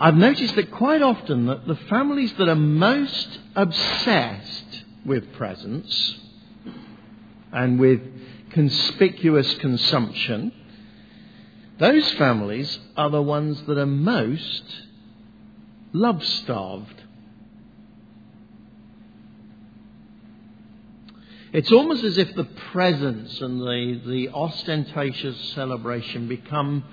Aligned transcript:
I've 0.00 0.16
noticed 0.16 0.54
that 0.54 0.70
quite 0.70 1.02
often 1.02 1.44
that 1.46 1.66
the 1.66 1.76
families 1.76 2.32
that 2.38 2.48
are 2.48 2.54
most 2.54 3.38
obsessed 3.54 4.84
with 5.04 5.30
presents 5.34 6.16
and 7.52 7.78
with 7.78 8.00
conspicuous 8.48 9.52
consumption, 9.56 10.52
those 11.78 12.10
families 12.12 12.78
are 12.96 13.10
the 13.10 13.20
ones 13.20 13.62
that 13.66 13.76
are 13.76 13.84
most 13.84 14.64
love 15.92 16.24
starved. 16.24 17.02
It's 21.52 21.72
almost 21.72 22.04
as 22.04 22.16
if 22.16 22.34
the 22.34 22.44
presents 22.44 23.38
and 23.42 23.60
the, 23.60 24.00
the 24.06 24.28
ostentatious 24.30 25.36
celebration 25.50 26.26
become, 26.26 26.84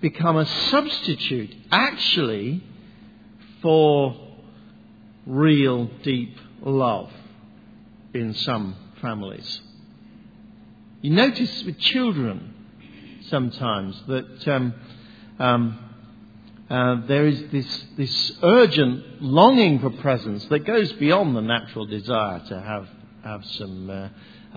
become 0.00 0.36
a 0.36 0.46
substitute, 0.70 1.54
actually, 1.70 2.62
for 3.62 4.16
real 5.26 5.90
deep 6.02 6.36
love 6.62 7.10
in 8.14 8.34
some 8.34 8.76
families. 9.00 9.60
You 11.02 11.10
notice 11.10 11.62
with 11.64 11.78
children 11.78 12.54
sometimes 13.28 14.00
that 14.08 14.48
um, 14.48 14.74
um, 15.38 15.78
uh, 16.70 17.06
there 17.06 17.26
is 17.26 17.42
this, 17.50 17.84
this 17.96 18.32
urgent 18.42 19.22
longing 19.22 19.78
for 19.80 19.90
presence 19.90 20.44
that 20.46 20.60
goes 20.60 20.92
beyond 20.94 21.36
the 21.36 21.40
natural 21.40 21.86
desire 21.86 22.40
to 22.48 22.60
have 22.60 22.88
have 23.26 23.44
some, 23.44 23.90
uh, 23.90 24.08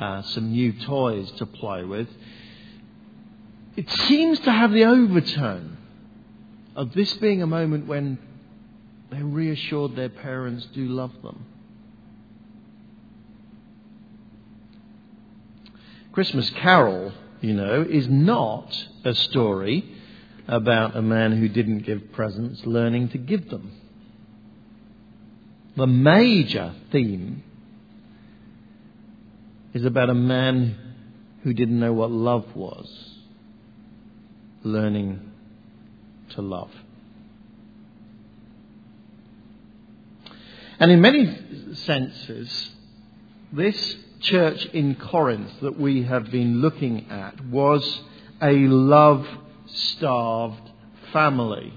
uh, 0.01 0.21
some 0.21 0.51
new 0.51 0.73
toys 0.85 1.29
to 1.37 1.45
play 1.45 1.83
with. 1.83 2.07
It 3.79 3.89
seems 4.09 4.37
to 4.41 4.51
have 4.51 4.73
the 4.73 4.83
overtone 4.83 5.77
of 6.75 6.91
this 6.91 7.13
being 7.13 7.41
a 7.41 7.47
moment 7.47 7.87
when 7.87 8.17
they're 9.09 9.23
reassured 9.23 9.95
their 9.95 10.09
parents 10.09 10.67
do 10.73 10.85
love 10.89 11.13
them. 11.23 11.45
Christmas 16.11 16.49
Carol, 16.49 17.13
you 17.39 17.53
know, 17.53 17.85
is 17.89 18.05
not 18.09 18.85
a 19.05 19.13
story 19.13 19.89
about 20.45 20.97
a 20.97 21.01
man 21.01 21.37
who 21.37 21.47
didn't 21.47 21.85
give 21.85 22.11
presents 22.11 22.65
learning 22.65 23.07
to 23.11 23.17
give 23.17 23.49
them. 23.49 23.71
The 25.77 25.87
major 25.87 26.75
theme 26.91 27.43
is 29.73 29.85
about 29.85 30.09
a 30.09 30.13
man 30.13 30.75
who 31.43 31.53
didn't 31.53 31.79
know 31.79 31.93
what 31.93 32.11
love 32.11 32.57
was, 32.57 33.18
learning 34.63 35.31
to 36.31 36.41
love. 36.41 36.71
And 40.79 40.91
in 40.91 41.01
many 41.01 41.75
senses, 41.75 42.69
this 43.51 43.97
church 44.21 44.65
in 44.67 44.95
Corinth 44.95 45.51
that 45.61 45.79
we 45.79 46.03
have 46.03 46.31
been 46.31 46.61
looking 46.61 47.09
at 47.09 47.43
was 47.45 48.01
a 48.41 48.53
love 48.53 49.27
starved 49.65 50.69
family. 51.11 51.73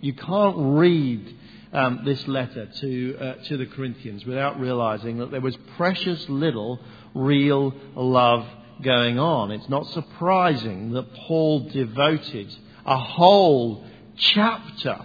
You 0.00 0.12
can't 0.14 0.56
read 0.56 1.36
um, 1.72 2.02
this 2.04 2.26
letter 2.26 2.66
to, 2.66 3.16
uh, 3.18 3.34
to 3.44 3.56
the 3.56 3.66
Corinthians 3.66 4.24
without 4.24 4.58
realizing 4.60 5.18
that 5.18 5.30
there 5.30 5.40
was 5.40 5.56
precious 5.76 6.28
little 6.28 6.80
real 7.14 7.74
love 7.94 8.46
going 8.82 9.18
on. 9.18 9.50
It's 9.50 9.68
not 9.68 9.86
surprising 9.88 10.92
that 10.92 11.12
Paul 11.14 11.68
devoted 11.68 12.54
a 12.84 12.98
whole 12.98 13.84
chapter 14.16 14.98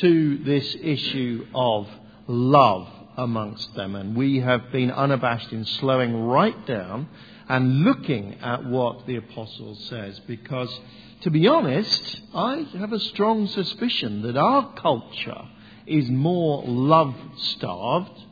to 0.00 0.38
this 0.38 0.76
issue 0.80 1.46
of 1.54 1.88
love 2.26 2.88
amongst 3.16 3.74
them. 3.74 3.94
And 3.94 4.16
we 4.16 4.40
have 4.40 4.70
been 4.72 4.90
unabashed 4.90 5.52
in 5.52 5.64
slowing 5.64 6.14
right 6.24 6.66
down 6.66 7.08
and 7.48 7.84
looking 7.84 8.34
at 8.40 8.64
what 8.64 9.06
the 9.06 9.16
apostle 9.16 9.76
says 9.76 10.18
because, 10.20 10.80
to 11.22 11.30
be 11.30 11.46
honest, 11.46 12.20
I 12.34 12.66
have 12.78 12.92
a 12.92 13.00
strong 13.00 13.46
suspicion 13.46 14.22
that 14.22 14.36
our 14.36 14.72
culture 14.74 15.48
is 15.86 16.10
more 16.10 16.64
love 16.66 17.14
starved 17.36 18.24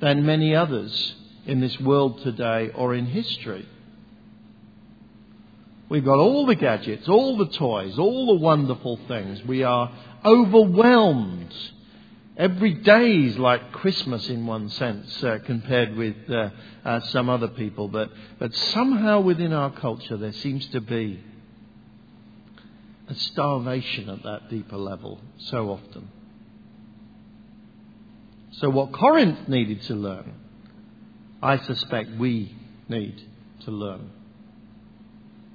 than 0.00 0.24
many 0.24 0.54
others 0.54 1.16
in 1.48 1.60
this 1.60 1.80
world 1.80 2.20
today 2.22 2.70
or 2.74 2.94
in 2.94 3.06
history. 3.06 3.66
We've 5.88 6.04
got 6.04 6.18
all 6.18 6.44
the 6.44 6.54
gadgets, 6.54 7.08
all 7.08 7.38
the 7.38 7.48
toys, 7.48 7.98
all 7.98 8.26
the 8.26 8.44
wonderful 8.44 9.00
things. 9.08 9.42
We 9.44 9.62
are 9.62 9.90
overwhelmed. 10.22 11.54
Every 12.36 12.74
day 12.74 13.12
is 13.12 13.38
like 13.38 13.72
Christmas 13.72 14.28
in 14.28 14.46
one 14.46 14.68
sense 14.68 15.24
uh, 15.24 15.38
compared 15.46 15.96
with 15.96 16.16
uh, 16.28 16.50
uh, 16.84 17.00
some 17.08 17.30
other 17.30 17.48
people. 17.48 17.88
But, 17.88 18.10
but 18.38 18.54
somehow 18.54 19.20
within 19.20 19.54
our 19.54 19.70
culture 19.70 20.18
there 20.18 20.34
seems 20.34 20.66
to 20.68 20.82
be 20.82 21.18
a 23.08 23.14
starvation 23.14 24.10
at 24.10 24.22
that 24.22 24.50
deeper 24.50 24.76
level 24.76 25.18
so 25.38 25.70
often. 25.70 26.10
So, 28.52 28.68
what 28.68 28.92
Corinth 28.92 29.48
needed 29.48 29.82
to 29.84 29.94
learn 29.94 30.34
I 31.42 31.58
suspect 31.58 32.18
we 32.18 32.54
need 32.88 33.22
to 33.64 33.70
learn. 33.70 34.10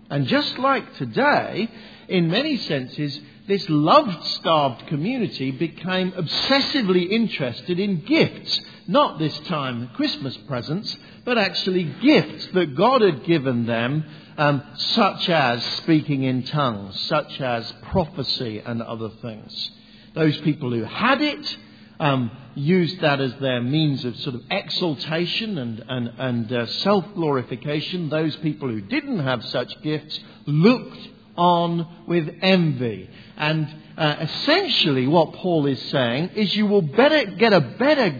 And 0.09 0.27
just 0.27 0.57
like 0.59 0.95
today, 0.97 1.69
in 2.07 2.29
many 2.29 2.57
senses, 2.57 3.19
this 3.47 3.67
love 3.69 4.25
starved 4.27 4.87
community 4.87 5.51
became 5.51 6.11
obsessively 6.11 7.09
interested 7.09 7.79
in 7.79 8.01
gifts. 8.01 8.61
Not 8.87 9.19
this 9.19 9.37
time 9.39 9.89
Christmas 9.95 10.37
presents, 10.47 10.95
but 11.25 11.37
actually 11.37 11.83
gifts 12.01 12.47
that 12.53 12.75
God 12.75 13.01
had 13.01 13.25
given 13.25 13.65
them, 13.65 14.05
um, 14.37 14.63
such 14.75 15.29
as 15.29 15.63
speaking 15.77 16.23
in 16.23 16.43
tongues, 16.43 16.99
such 17.01 17.41
as 17.41 17.71
prophecy, 17.83 18.61
and 18.65 18.81
other 18.81 19.09
things. 19.21 19.71
Those 20.13 20.37
people 20.41 20.71
who 20.71 20.83
had 20.83 21.21
it 21.21 21.57
um, 21.99 22.31
used 22.55 22.99
that 23.01 23.19
as 23.19 23.33
their 23.35 23.61
means 23.61 24.05
of 24.05 24.15
sort 24.17 24.35
of 24.35 24.41
exaltation 24.49 25.57
and, 25.57 25.83
and, 25.87 26.11
and 26.17 26.51
uh, 26.51 26.67
self 26.67 27.05
glorification. 27.15 28.09
Those 28.09 28.35
people 28.37 28.69
who 28.69 28.81
didn't 28.81 29.19
have 29.19 29.43
such 29.45 29.81
gifts 29.81 30.19
looked 30.45 31.09
on 31.35 32.05
with 32.07 32.29
envy. 32.41 33.09
And 33.37 33.67
uh, 33.97 34.15
essentially, 34.21 35.07
what 35.07 35.33
Paul 35.33 35.65
is 35.67 35.81
saying 35.89 36.29
is 36.35 36.55
you 36.55 36.67
will 36.67 36.81
better 36.81 37.25
get 37.25 37.53
a 37.53 37.61
better 37.61 38.19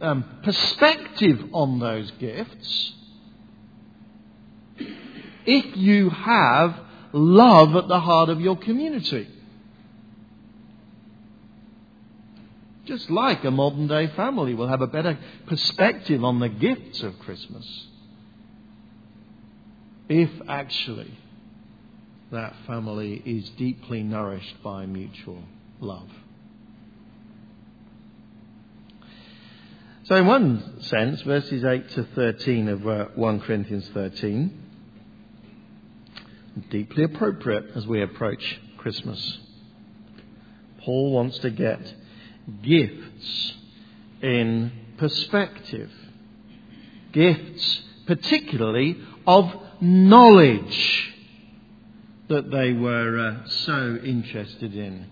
um, 0.00 0.24
perspective 0.42 1.42
on 1.52 1.78
those 1.78 2.10
gifts 2.12 2.92
if 5.46 5.76
you 5.76 6.10
have 6.10 6.78
love 7.12 7.74
at 7.74 7.88
the 7.88 8.00
heart 8.00 8.28
of 8.28 8.40
your 8.40 8.56
community. 8.56 9.28
Just 12.90 13.08
like 13.08 13.44
a 13.44 13.52
modern 13.52 13.86
day 13.86 14.08
family 14.16 14.52
will 14.52 14.66
have 14.66 14.80
a 14.80 14.88
better 14.88 15.16
perspective 15.46 16.24
on 16.24 16.40
the 16.40 16.48
gifts 16.48 17.04
of 17.04 17.16
Christmas. 17.20 17.86
If 20.08 20.28
actually 20.48 21.16
that 22.32 22.52
family 22.66 23.22
is 23.24 23.48
deeply 23.50 24.02
nourished 24.02 24.60
by 24.64 24.86
mutual 24.86 25.44
love. 25.78 26.08
So, 30.02 30.16
in 30.16 30.26
one 30.26 30.82
sense, 30.82 31.22
verses 31.22 31.62
8 31.62 31.90
to 31.90 32.02
13 32.16 32.68
of 32.70 32.88
uh, 32.88 33.04
1 33.14 33.40
Corinthians 33.42 33.88
13, 33.94 34.62
deeply 36.70 37.04
appropriate 37.04 37.66
as 37.76 37.86
we 37.86 38.02
approach 38.02 38.60
Christmas. 38.78 39.38
Paul 40.80 41.12
wants 41.12 41.38
to 41.38 41.50
get 41.50 41.80
gifts 42.62 43.54
in 44.22 44.72
perspective. 44.98 45.90
Gifts, 47.12 47.80
particularly 48.06 48.98
of 49.26 49.52
knowledge, 49.80 51.12
that 52.28 52.50
they 52.50 52.72
were 52.72 53.18
uh, 53.18 53.48
so 53.48 53.98
interested 54.04 54.74
in. 54.74 55.06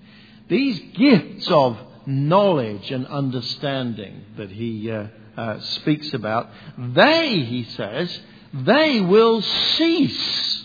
These 0.49 0.81
gifts 0.95 1.49
of 1.51 1.79
knowledge 2.07 2.91
and 2.91 3.07
understanding 3.07 4.25
that 4.37 4.51
he 4.51 4.91
uh, 4.91 5.09
uh, 5.37 5.61
speaks 5.61 6.15
about, 6.15 6.49
they, 6.79 7.41
he 7.41 7.65
says, 7.65 8.21
they 8.53 9.01
will 9.01 9.43
cease 9.43 10.65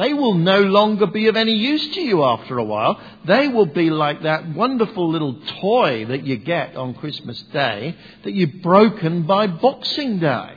they 0.00 0.14
will 0.14 0.34
no 0.34 0.60
longer 0.60 1.06
be 1.06 1.26
of 1.28 1.36
any 1.36 1.52
use 1.52 1.94
to 1.94 2.00
you 2.00 2.24
after 2.24 2.58
a 2.58 2.64
while. 2.64 3.00
They 3.26 3.48
will 3.48 3.66
be 3.66 3.90
like 3.90 4.22
that 4.22 4.48
wonderful 4.54 5.10
little 5.10 5.36
toy 5.60 6.06
that 6.06 6.26
you 6.26 6.36
get 6.36 6.76
on 6.76 6.94
Christmas 6.94 7.40
Day 7.52 7.96
that 8.24 8.32
you've 8.32 8.62
broken 8.62 9.24
by 9.24 9.46
Boxing 9.46 10.18
Day. 10.18 10.54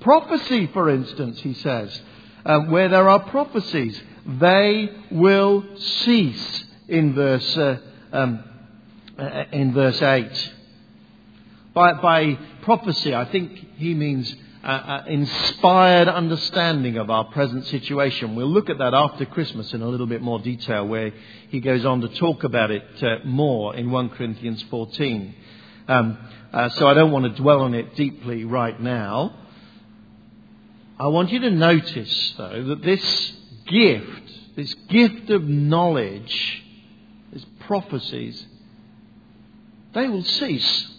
Prophecy, 0.00 0.66
for 0.68 0.90
instance, 0.90 1.40
he 1.40 1.54
says. 1.54 2.00
uh, 2.46 2.60
where 2.60 2.88
there 2.88 3.08
are 3.08 3.20
prophecies, 3.28 4.00
they 4.24 4.88
will 5.10 5.64
cease 5.76 6.64
in 6.88 7.12
verse, 7.14 7.56
uh, 7.56 7.78
um, 8.12 8.44
uh, 9.18 9.44
in 9.50 9.74
verse 9.74 10.00
8. 10.00 10.52
By, 11.74 11.94
by 11.94 12.38
prophecy, 12.62 13.14
I 13.14 13.24
think 13.24 13.76
he 13.76 13.94
means 13.94 14.34
uh, 14.66 15.02
inspired 15.06 16.08
understanding 16.08 16.96
of 16.96 17.08
our 17.08 17.24
present 17.26 17.66
situation. 17.66 18.34
We'll 18.34 18.50
look 18.50 18.68
at 18.68 18.78
that 18.78 18.94
after 18.94 19.24
Christmas 19.24 19.72
in 19.72 19.80
a 19.80 19.88
little 19.88 20.08
bit 20.08 20.22
more 20.22 20.40
detail, 20.40 20.86
where 20.86 21.12
he 21.50 21.60
goes 21.60 21.84
on 21.84 22.00
to 22.00 22.08
talk 22.08 22.42
about 22.42 22.72
it 22.72 22.82
uh, 23.02 23.18
more 23.24 23.76
in 23.76 23.92
1 23.92 24.08
Corinthians 24.10 24.64
14. 24.68 25.34
Um, 25.86 26.18
uh, 26.52 26.68
so 26.70 26.88
I 26.88 26.94
don't 26.94 27.12
want 27.12 27.24
to 27.26 27.40
dwell 27.40 27.60
on 27.60 27.74
it 27.74 27.94
deeply 27.94 28.44
right 28.44 28.80
now. 28.80 29.36
I 30.98 31.08
want 31.08 31.30
you 31.30 31.38
to 31.40 31.50
notice, 31.50 32.34
though, 32.36 32.64
that 32.64 32.82
this 32.82 33.32
gift, 33.68 34.56
this 34.56 34.74
gift 34.88 35.30
of 35.30 35.44
knowledge, 35.44 36.64
these 37.32 37.46
prophecies, 37.60 38.44
they 39.94 40.08
will 40.08 40.24
cease. 40.24 40.95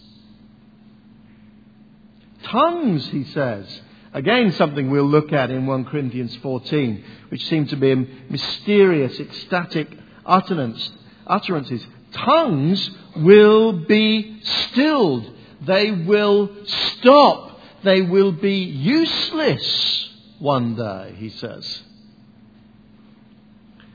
Tongues, 2.50 3.06
he 3.08 3.24
says. 3.24 3.80
Again, 4.12 4.52
something 4.52 4.90
we'll 4.90 5.04
look 5.04 5.32
at 5.32 5.50
in 5.50 5.66
1 5.66 5.84
Corinthians 5.84 6.34
14, 6.36 7.04
which 7.28 7.46
seem 7.46 7.66
to 7.66 7.76
be 7.76 7.94
mysterious, 8.30 9.20
ecstatic 9.20 9.88
utterance, 10.24 10.90
utterances. 11.26 11.86
Tongues 12.12 12.90
will 13.16 13.72
be 13.84 14.40
stilled. 14.42 15.30
They 15.60 15.90
will 15.90 16.50
stop. 16.64 17.60
They 17.84 18.00
will 18.02 18.32
be 18.32 18.60
useless 18.60 20.08
one 20.38 20.74
day, 20.74 21.14
he 21.18 21.28
says. 21.28 21.82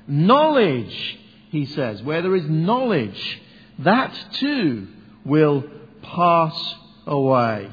Knowledge, 0.07 1.19
he 1.49 1.65
says, 1.65 2.03
where 2.03 2.21
there 2.21 2.35
is 2.35 2.47
knowledge, 2.47 3.41
that 3.79 4.13
too 4.33 4.87
will 5.25 5.63
pass 6.01 6.75
away. 7.07 7.69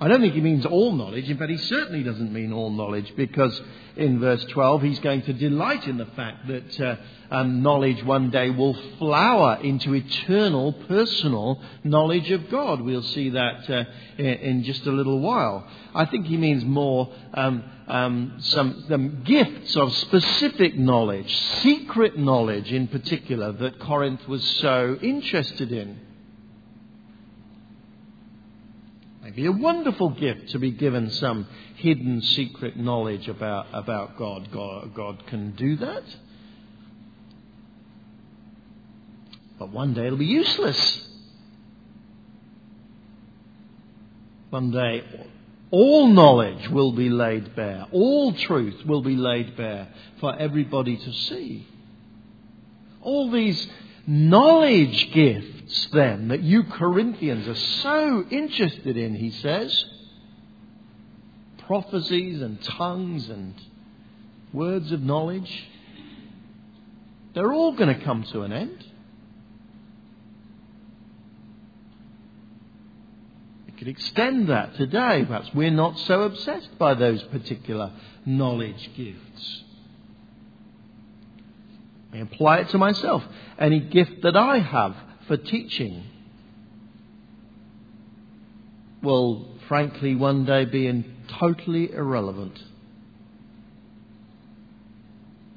I 0.00 0.06
don't 0.06 0.20
think 0.20 0.34
he 0.34 0.40
means 0.40 0.64
all 0.64 0.92
knowledge. 0.92 1.28
In 1.28 1.36
fact, 1.38 1.50
he 1.50 1.56
certainly 1.56 2.04
doesn't 2.04 2.32
mean 2.32 2.52
all 2.52 2.70
knowledge 2.70 3.12
because 3.16 3.60
in 3.96 4.20
verse 4.20 4.44
12 4.44 4.82
he's 4.82 5.00
going 5.00 5.22
to 5.22 5.32
delight 5.32 5.88
in 5.88 5.98
the 5.98 6.06
fact 6.06 6.46
that 6.46 6.80
uh, 6.80 6.96
um, 7.32 7.62
knowledge 7.64 8.04
one 8.04 8.30
day 8.30 8.48
will 8.50 8.74
flower 8.98 9.58
into 9.60 9.94
eternal, 9.94 10.72
personal 10.72 11.60
knowledge 11.82 12.30
of 12.30 12.48
God. 12.48 12.80
We'll 12.80 13.02
see 13.02 13.30
that 13.30 13.68
uh, 13.68 13.84
in, 14.18 14.26
in, 14.26 14.62
just 14.62 14.86
a 14.86 14.92
little 14.92 15.18
while. 15.18 15.66
I 15.92 16.04
think 16.04 16.26
he 16.26 16.36
means 16.36 16.64
more 16.64 17.12
um, 17.34 17.64
um, 17.88 18.36
some, 18.38 18.84
some 18.88 19.24
gifts 19.24 19.74
of 19.74 19.92
specific 19.96 20.78
knowledge, 20.78 21.34
secret 21.60 22.16
knowledge 22.16 22.70
in 22.70 22.86
particular, 22.86 23.50
that 23.50 23.80
Corinth 23.80 24.28
was 24.28 24.44
so 24.60 24.96
interested 25.02 25.72
in. 25.72 26.07
Be 29.30 29.46
a 29.46 29.52
wonderful 29.52 30.10
gift 30.10 30.50
to 30.50 30.58
be 30.58 30.70
given 30.70 31.10
some 31.10 31.46
hidden 31.76 32.20
secret 32.22 32.76
knowledge 32.76 33.28
about, 33.28 33.66
about 33.72 34.16
God. 34.16 34.50
God. 34.52 34.94
God 34.94 35.26
can 35.26 35.52
do 35.52 35.76
that. 35.76 36.04
But 39.58 39.70
one 39.70 39.94
day 39.94 40.06
it'll 40.06 40.18
be 40.18 40.26
useless. 40.26 41.08
One 44.50 44.70
day 44.70 45.04
all 45.70 46.08
knowledge 46.08 46.68
will 46.70 46.92
be 46.92 47.10
laid 47.10 47.54
bare. 47.54 47.86
All 47.92 48.32
truth 48.32 48.86
will 48.86 49.02
be 49.02 49.16
laid 49.16 49.56
bare 49.56 49.88
for 50.20 50.34
everybody 50.38 50.96
to 50.96 51.12
see. 51.12 51.66
All 53.02 53.30
these 53.30 53.68
knowledge 54.06 55.12
gifts, 55.12 55.57
then, 55.92 56.28
that 56.28 56.42
you 56.42 56.64
Corinthians 56.64 57.46
are 57.46 57.54
so 57.54 58.24
interested 58.30 58.96
in, 58.96 59.14
he 59.14 59.30
says. 59.30 59.84
Prophecies 61.66 62.40
and 62.40 62.62
tongues 62.62 63.28
and 63.28 63.54
words 64.52 64.90
of 64.92 65.02
knowledge. 65.02 65.68
They're 67.34 67.52
all 67.52 67.72
going 67.72 67.94
to 67.94 68.04
come 68.04 68.22
to 68.32 68.42
an 68.42 68.52
end. 68.52 68.86
We 73.66 73.72
could 73.72 73.88
extend 73.88 74.48
that 74.48 74.74
today. 74.76 75.24
Perhaps 75.26 75.50
we're 75.54 75.70
not 75.70 75.98
so 76.00 76.22
obsessed 76.22 76.78
by 76.78 76.94
those 76.94 77.22
particular 77.24 77.92
knowledge 78.24 78.90
gifts. 78.96 79.62
I 82.12 82.18
apply 82.18 82.58
it 82.60 82.70
to 82.70 82.78
myself. 82.78 83.22
Any 83.58 83.80
gift 83.80 84.22
that 84.22 84.36
I 84.36 84.58
have 84.58 84.96
for 85.28 85.36
teaching 85.36 86.02
will, 89.02 89.46
frankly, 89.68 90.14
one 90.14 90.44
day 90.44 90.64
be 90.64 90.86
in 90.86 91.04
totally 91.38 91.92
irrelevant. 91.92 92.58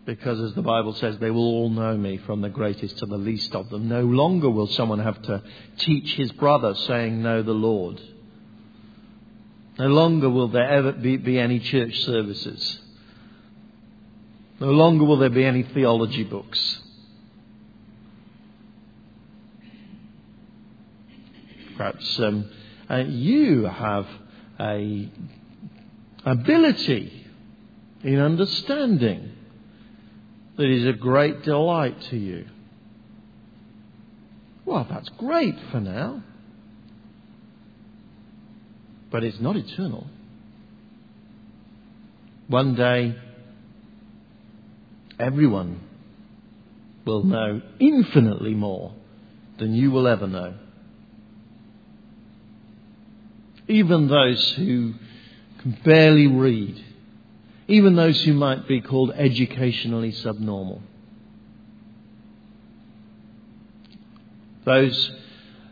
Because, 0.06 0.40
as 0.40 0.54
the 0.54 0.62
Bible 0.62 0.94
says, 0.94 1.18
they 1.20 1.32
will 1.32 1.44
all 1.44 1.70
know 1.70 1.96
me 1.96 2.18
from 2.18 2.42
the 2.42 2.50
greatest 2.50 2.98
to 3.00 3.06
the 3.06 3.18
least 3.18 3.56
of 3.56 3.70
them. 3.70 3.88
No 3.88 4.02
longer 4.02 4.50
will 4.50 4.68
someone 4.68 5.00
have 5.00 5.22
to 5.24 5.42
teach 5.78 6.16
his 6.16 6.32
brother, 6.34 6.76
saying, 6.76 7.22
Know 7.22 7.42
the 7.42 7.52
Lord. 7.52 8.02
No 9.80 9.88
longer 9.88 10.30
will 10.30 10.50
there 10.50 10.70
ever 10.70 10.92
be, 10.92 11.18
be 11.18 11.40
any 11.40 11.60
church 11.60 11.98
services. 12.02 12.80
No 14.60 14.72
longer 14.72 15.06
will 15.06 15.18
there 15.18 15.30
be 15.30 15.46
any 15.46 15.64
theology 15.64 16.24
books. 16.24 16.80
Perhaps 21.78 22.20
um, 22.20 22.50
uh, 22.90 22.98
you 22.98 23.64
have 23.64 24.08
a 24.60 25.10
ability 26.26 27.28
in 28.04 28.20
understanding 28.20 29.32
that 30.58 30.70
is 30.70 30.86
a 30.86 30.94
great 30.94 31.44
delight 31.44 32.00
to 32.10 32.18
you. 32.18 32.46
Well, 34.66 34.86
that's 34.90 35.10
great 35.18 35.56
for 35.72 35.80
now. 35.80 36.24
But 39.12 39.24
it's 39.24 39.40
not 39.40 39.58
eternal. 39.58 40.08
One 42.48 42.76
day, 42.76 43.16
everyone 45.20 45.82
will 47.06 47.24
know 47.24 47.62
infinitely 47.80 48.54
more 48.54 48.94
than 49.58 49.74
you 49.74 49.92
will 49.92 50.08
ever 50.08 50.28
know. 50.28 50.54
Even 53.72 54.10
those 54.10 54.52
who 54.58 54.96
can 55.60 55.78
barely 55.86 56.28
read, 56.28 56.84
even 57.70 57.96
those 57.96 58.22
who 58.24 58.34
might 58.34 58.68
be 58.68 58.82
called 58.82 59.12
educationally 59.16 60.12
subnormal. 60.12 60.82
Those 64.66 65.12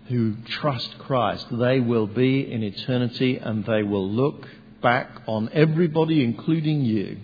who 0.08 0.38
trust 0.46 0.98
Christ, 1.00 1.48
they 1.51 1.82
will 1.82 2.08
be 2.08 2.50
in 2.50 2.63
eternity 2.63 3.38
and 3.38 3.65
they 3.65 3.84
will 3.84 4.10
look 4.10 4.48
back 4.82 5.10
on 5.27 5.50
everybody, 5.51 6.24
including 6.24 6.86
you, 6.86 7.18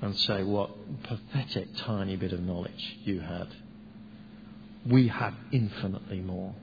and 0.00 0.16
say, 0.16 0.44
What 0.44 0.70
pathetic 1.02 1.74
tiny 1.76 2.14
bit 2.14 2.32
of 2.32 2.40
knowledge 2.40 2.98
you 3.02 3.18
had. 3.18 3.48
We 4.86 5.08
have 5.08 5.34
infinitely 5.50 6.20
more. 6.20 6.54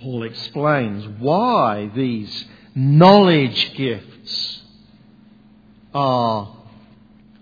Paul 0.00 0.24
explains 0.24 1.06
why 1.18 1.90
these 1.94 2.44
knowledge 2.74 3.74
gifts 3.74 4.62
are 5.94 6.54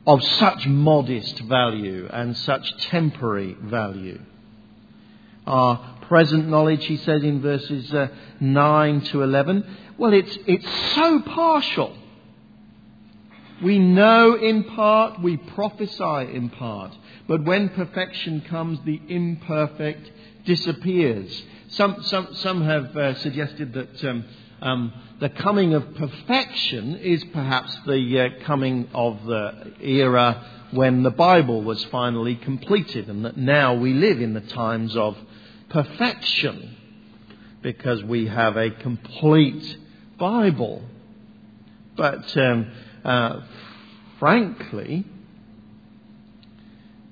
of 0.06 0.22
such 0.22 0.66
modest 0.66 1.40
value 1.40 2.08
and 2.12 2.36
such 2.36 2.76
temporary 2.86 3.56
value. 3.60 4.20
Our 5.46 5.96
present 6.02 6.48
knowledge, 6.48 6.84
he 6.86 6.96
says 6.98 7.22
in 7.22 7.40
verses 7.40 7.92
uh, 7.92 8.08
9 8.40 9.00
to 9.06 9.22
11. 9.22 9.64
Well, 9.98 10.12
it's, 10.12 10.36
it's 10.46 10.94
so 10.94 11.20
partial. 11.20 11.96
We 13.62 13.78
know 13.78 14.34
in 14.34 14.64
part, 14.64 15.20
we 15.20 15.36
prophesy 15.36 16.34
in 16.34 16.50
part. 16.50 16.92
But 17.26 17.44
when 17.44 17.68
perfection 17.70 18.42
comes, 18.42 18.78
the 18.84 19.00
imperfect 19.08 20.10
disappears. 20.44 21.42
Some, 21.68 22.02
some, 22.02 22.34
some 22.34 22.62
have 22.64 22.96
uh, 22.96 23.14
suggested 23.16 23.72
that 23.72 24.04
um, 24.04 24.24
um, 24.60 24.92
the 25.20 25.28
coming 25.28 25.74
of 25.74 25.94
perfection 25.94 26.96
is 26.96 27.24
perhaps 27.32 27.76
the 27.86 28.20
uh, 28.20 28.44
coming 28.44 28.88
of 28.94 29.24
the 29.24 29.72
era 29.80 30.44
when 30.70 31.02
the 31.02 31.10
Bible 31.10 31.62
was 31.62 31.84
finally 31.84 32.34
completed, 32.36 33.08
and 33.08 33.24
that 33.24 33.36
now 33.36 33.74
we 33.74 33.92
live 33.92 34.20
in 34.20 34.34
the 34.34 34.40
times 34.40 34.96
of 34.96 35.16
perfection 35.68 36.76
because 37.62 38.02
we 38.04 38.26
have 38.26 38.56
a 38.56 38.70
complete 38.70 39.78
Bible. 40.18 40.82
But 41.96 42.36
um, 42.36 42.70
uh, 43.04 43.40
frankly, 44.18 45.04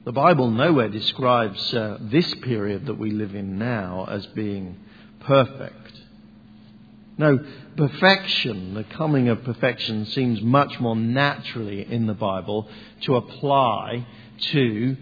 the 0.04 0.12
Bible 0.12 0.50
nowhere 0.50 0.88
describes 0.88 1.72
uh, 1.74 1.98
this 2.00 2.34
period 2.36 2.86
that 2.86 2.98
we 2.98 3.10
live 3.10 3.34
in 3.34 3.58
now 3.58 4.06
as 4.10 4.26
being 4.26 4.76
perfect. 5.20 5.92
No, 7.18 7.38
perfection, 7.76 8.74
the 8.74 8.84
coming 8.84 9.28
of 9.28 9.44
perfection, 9.44 10.06
seems 10.06 10.40
much 10.40 10.80
more 10.80 10.96
naturally 10.96 11.84
in 11.84 12.06
the 12.06 12.14
Bible 12.14 12.68
to 13.02 13.16
apply 13.16 14.06
to 14.52 14.96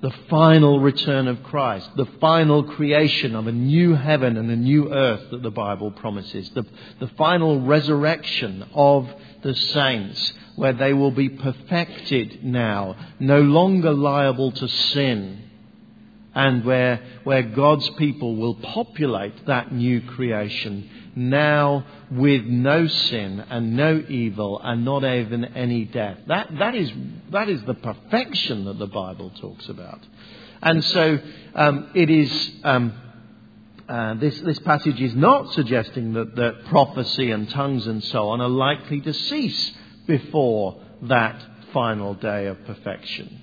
the 0.00 0.10
final 0.30 0.80
return 0.80 1.28
of 1.28 1.42
Christ, 1.42 1.90
the 1.96 2.08
final 2.20 2.64
creation 2.64 3.34
of 3.34 3.46
a 3.46 3.52
new 3.52 3.94
heaven 3.94 4.38
and 4.38 4.50
a 4.50 4.56
new 4.56 4.92
earth 4.92 5.30
that 5.30 5.42
the 5.42 5.50
Bible 5.50 5.90
promises, 5.90 6.50
the, 6.54 6.64
the 7.00 7.10
final 7.18 7.60
resurrection 7.60 8.64
of 8.72 9.08
the 9.42 9.54
saints, 9.54 10.32
where 10.56 10.72
they 10.72 10.94
will 10.94 11.10
be 11.10 11.28
perfected 11.28 12.42
now, 12.42 12.96
no 13.18 13.40
longer 13.42 13.92
liable 13.92 14.52
to 14.52 14.68
sin, 14.68 15.42
and 16.34 16.64
where, 16.64 17.02
where 17.24 17.42
God's 17.42 17.88
people 17.90 18.36
will 18.36 18.54
populate 18.54 19.46
that 19.46 19.72
new 19.72 20.00
creation 20.00 20.88
now 21.14 21.84
with 22.10 22.44
no 22.44 22.86
sin 22.86 23.40
and 23.50 23.76
no 23.76 24.02
evil 24.08 24.60
and 24.62 24.84
not 24.84 25.04
even 25.04 25.44
any 25.44 25.84
death. 25.84 26.18
That, 26.26 26.48
that, 26.58 26.74
is, 26.74 26.90
that 27.30 27.48
is 27.48 27.62
the 27.64 27.74
perfection 27.74 28.64
that 28.66 28.78
the 28.78 28.86
Bible 28.86 29.30
talks 29.40 29.68
about. 29.68 30.00
And 30.62 30.84
so 30.84 31.18
um, 31.54 31.90
it 31.94 32.10
is. 32.10 32.50
Um, 32.64 32.94
uh, 33.88 34.14
this, 34.14 34.40
this 34.42 34.58
passage 34.60 35.00
is 35.00 35.16
not 35.16 35.52
suggesting 35.52 36.12
that, 36.12 36.36
that 36.36 36.64
prophecy 36.66 37.32
and 37.32 37.50
tongues 37.50 37.88
and 37.88 38.04
so 38.04 38.28
on 38.28 38.40
are 38.40 38.48
likely 38.48 39.00
to 39.00 39.12
cease 39.12 39.72
before 40.06 40.80
that 41.02 41.44
final 41.72 42.14
day 42.14 42.46
of 42.46 42.64
perfection. 42.66 43.40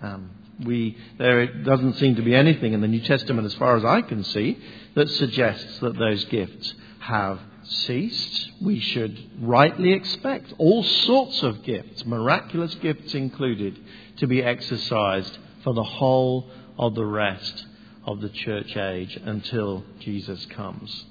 Um, 0.00 0.30
we, 0.64 0.96
there 1.18 1.62
doesn't 1.64 1.94
seem 1.94 2.16
to 2.16 2.22
be 2.22 2.34
anything 2.34 2.74
in 2.74 2.80
the 2.80 2.88
New 2.88 3.00
Testament, 3.00 3.46
as 3.46 3.54
far 3.54 3.76
as 3.76 3.84
I 3.84 4.02
can 4.02 4.22
see, 4.22 4.58
that 4.94 5.08
suggests 5.08 5.78
that 5.80 5.98
those 5.98 6.24
gifts 6.26 6.74
have 7.00 7.40
ceased. 7.64 8.50
We 8.60 8.80
should 8.80 9.18
rightly 9.40 9.92
expect 9.92 10.52
all 10.58 10.82
sorts 10.82 11.42
of 11.42 11.62
gifts, 11.62 12.04
miraculous 12.04 12.74
gifts 12.76 13.14
included, 13.14 13.78
to 14.18 14.26
be 14.26 14.42
exercised 14.42 15.38
for 15.64 15.74
the 15.74 15.82
whole 15.82 16.50
of 16.78 16.94
the 16.94 17.04
rest 17.04 17.66
of 18.04 18.20
the 18.20 18.28
church 18.28 18.76
age 18.76 19.18
until 19.24 19.84
Jesus 20.00 20.44
comes. 20.46 21.04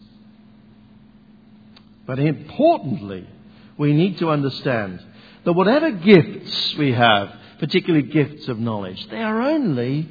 But 2.05 2.19
importantly, 2.19 3.27
we 3.77 3.93
need 3.93 4.17
to 4.19 4.29
understand 4.29 5.03
that 5.45 5.53
whatever 5.53 5.91
gifts 5.91 6.75
we 6.75 6.91
have, 6.91 7.31
particularly 7.59 8.07
gifts 8.07 8.47
of 8.47 8.59
knowledge, 8.59 9.07
they 9.09 9.21
are 9.21 9.41
only 9.41 10.09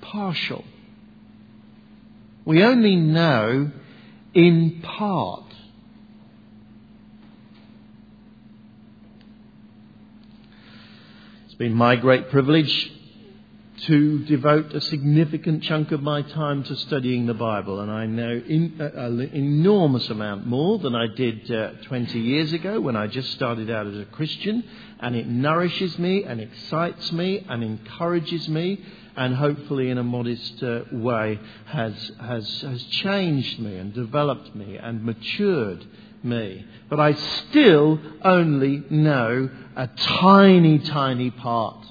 partial. 0.00 0.64
We 2.50 2.64
only 2.64 2.96
know 2.96 3.70
in 4.34 4.82
part. 4.82 5.44
It's 11.44 11.54
been 11.54 11.74
my 11.74 11.94
great 11.94 12.28
privilege 12.30 12.92
to 13.82 14.24
devote 14.24 14.74
a 14.74 14.80
significant 14.80 15.62
chunk 15.62 15.92
of 15.92 16.02
my 16.02 16.22
time 16.22 16.64
to 16.64 16.74
studying 16.74 17.26
the 17.26 17.34
Bible, 17.34 17.78
and 17.78 17.88
I 17.88 18.06
know 18.06 18.42
uh, 18.80 19.00
an 19.00 19.30
enormous 19.32 20.10
amount 20.10 20.44
more 20.44 20.80
than 20.80 20.96
I 20.96 21.06
did 21.06 21.48
uh, 21.52 21.74
20 21.84 22.18
years 22.18 22.52
ago 22.52 22.80
when 22.80 22.96
I 22.96 23.06
just 23.06 23.30
started 23.30 23.70
out 23.70 23.86
as 23.86 23.96
a 23.96 24.06
Christian, 24.06 24.64
and 24.98 25.14
it 25.14 25.28
nourishes 25.28 26.00
me 26.00 26.24
and 26.24 26.40
excites 26.40 27.12
me 27.12 27.46
and 27.48 27.62
encourages 27.62 28.48
me, 28.48 28.84
and 29.16 29.34
hopefully, 29.34 29.90
in 29.90 29.98
a 29.98 30.04
modest 30.04 30.62
uh, 30.62 30.82
way, 30.92 31.38
has, 31.66 32.12
has, 32.20 32.60
has 32.62 32.82
changed 32.84 33.58
me 33.58 33.76
and 33.76 33.92
developed 33.92 34.54
me 34.54 34.76
and 34.76 35.04
matured 35.04 35.84
me. 36.22 36.64
But 36.88 37.00
I 37.00 37.12
still 37.14 38.00
only 38.22 38.82
know 38.90 39.50
a 39.76 39.86
tiny, 39.86 40.78
tiny 40.78 41.30
part 41.30 41.86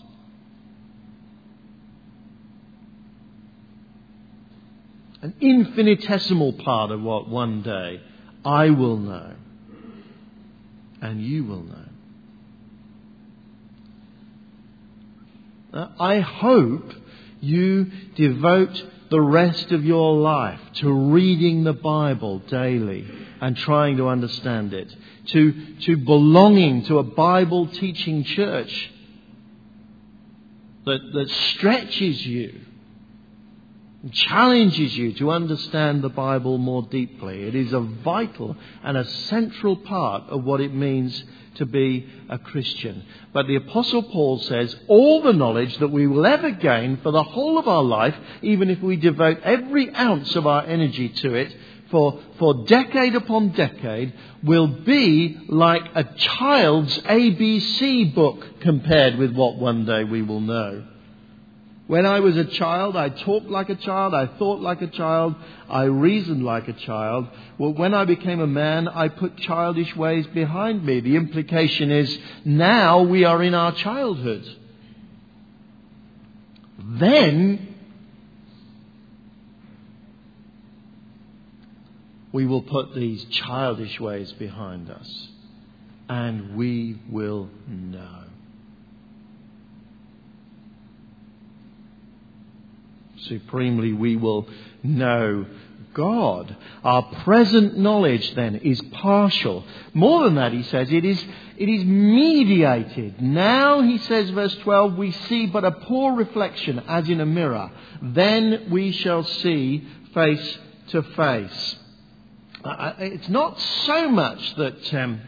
an 5.22 5.36
infinitesimal 5.42 6.54
part 6.54 6.92
of 6.92 7.02
what 7.02 7.28
one 7.28 7.62
day 7.62 8.02
I 8.46 8.70
will 8.70 8.98
know 8.98 9.34
and 11.02 11.22
you 11.22 11.44
will 11.44 11.64
know. 11.64 11.86
I 16.00 16.20
hope 16.20 16.94
you 17.42 17.92
devote 18.16 18.84
the 19.10 19.22
rest 19.22 19.72
of 19.72 19.84
your 19.84 20.16
life 20.16 20.60
to 20.76 20.92
reading 20.92 21.64
the 21.64 21.74
Bible 21.74 22.40
daily 22.40 23.10
and 23.42 23.56
trying 23.56 23.98
to 23.98 24.08
understand 24.08 24.74
it, 24.74 24.94
to, 25.28 25.76
to 25.82 25.98
belonging 25.98 26.86
to 26.86 27.00
a 27.00 27.04
Bible 27.04 27.68
teaching 27.68 28.24
church 28.24 28.92
that, 30.86 31.00
that 31.14 31.30
stretches 31.30 32.26
you 32.26 32.60
challenges 34.12 34.98
you 34.98 35.14
to 35.14 35.32
understand 35.32 36.02
the 36.02 36.10
Bible 36.10 36.58
more 36.58 36.84
deeply. 36.84 37.44
It 37.44 37.56
is 37.56 37.74
a 37.74 37.80
vital 37.80 38.56
and 38.84 38.98
a 38.98 39.10
central 39.28 39.76
part 39.76 40.30
of 40.30 40.44
what 40.44 40.62
it 40.62 40.74
means 40.74 41.24
to 41.56 41.66
be 41.66 42.08
a 42.30 42.40
Christian. 42.40 43.04
But 43.34 43.48
the 43.48 43.58
Apostle 43.58 44.04
Paul 44.04 44.40
says 44.40 44.76
all 44.88 45.22
the 45.22 45.34
knowledge 45.34 45.78
that 45.80 45.90
we 45.90 46.08
will 46.08 46.26
ever 46.26 46.52
gain 46.52 46.98
for 47.04 47.12
the 47.12 47.24
whole 47.24 47.58
of 47.58 47.68
our 47.68 47.84
life, 47.84 48.16
even 48.42 48.70
if 48.70 48.82
we 48.82 48.96
devote 48.96 49.42
every 49.44 49.94
ounce 49.94 50.36
of 50.36 50.48
our 50.48 50.66
energy 50.66 51.10
to 51.10 51.34
it, 51.34 51.54
for, 51.92 52.22
for 52.38 52.66
decade 52.66 53.16
upon 53.16 53.50
decade, 53.50 54.14
will 54.44 54.68
be 54.68 55.38
like 55.50 55.84
a 55.96 56.04
child's 56.04 56.98
ABC 57.00 58.14
book 58.14 58.62
compared 58.62 59.18
with 59.18 59.34
what 59.34 59.58
one 59.58 59.86
day 59.86 60.04
we 60.04 60.22
will 60.22 60.40
know. 60.40 60.86
When 61.90 62.06
I 62.06 62.20
was 62.20 62.38
a 62.38 62.46
child, 62.46 62.96
I 62.96 63.10
talked 63.10 63.48
like 63.48 63.70
a 63.70 63.76
child, 63.76 64.14
I 64.14 64.28
thought 64.38 64.62
like 64.62 64.84
a 64.84 64.88
child, 64.88 65.34
I 65.68 65.86
reasoned 65.86 66.46
like 66.46 66.68
a 66.68 66.74
child. 66.74 67.28
Well, 67.58 67.74
when 67.74 67.96
I 67.96 68.06
became 68.06 68.42
a 68.42 68.46
man, 68.46 68.88
I 68.88 69.08
put 69.08 69.38
childish 69.38 69.96
ways 69.96 70.28
behind 70.28 70.86
me. 70.86 71.00
The 71.00 71.16
implication 71.16 71.90
is 71.90 72.16
now 72.46 73.02
we 73.02 73.24
are 73.24 73.42
in 73.42 73.56
our 73.56 73.72
childhood. 73.72 74.46
Then 76.78 77.76
we 82.32 82.46
will 82.46 82.62
put 82.62 82.94
these 82.94 83.26
childish 83.32 84.00
ways 84.00 84.32
behind 84.34 84.92
us 84.92 85.28
and 86.08 86.56
we 86.56 87.00
will 87.10 87.50
know. 87.68 88.29
Supremely 93.28 93.94
we 93.94 94.16
will 94.16 94.48
know 94.84 95.46
God. 95.94 96.56
Our 96.84 97.02
present 97.24 97.78
knowledge 97.78 98.34
then 98.36 98.56
is 98.56 98.82
partial. 98.94 99.66
More 99.94 100.24
than 100.24 100.36
that, 100.36 100.54
he 100.54 100.64
says, 100.64 100.92
it 100.92 101.04
is, 101.04 101.24
it 101.58 101.68
is 101.68 101.84
mediated. 101.84 103.22
Now, 103.22 103.82
he 103.82 103.98
says, 103.98 104.30
verse 104.30 104.56
12, 104.58 104.96
we 104.96 105.12
see 105.12 105.48
but 105.48 105.66
a 105.66 105.72
poor 105.72 106.14
reflection 106.14 106.80
as 106.88 107.10
in 107.10 107.20
a 107.22 107.26
mirror. 107.26 107.72
Then 108.02 108.68
we 108.70 108.92
shall 108.92 109.24
see 109.24 109.86
face 110.14 110.58
to 110.90 111.04
face. 111.04 111.76
Uh, 112.64 112.94
it's 113.00 113.30
not 113.30 113.60
so 113.60 114.10
much 114.10 114.56
that 114.56 114.94
um, 114.94 115.22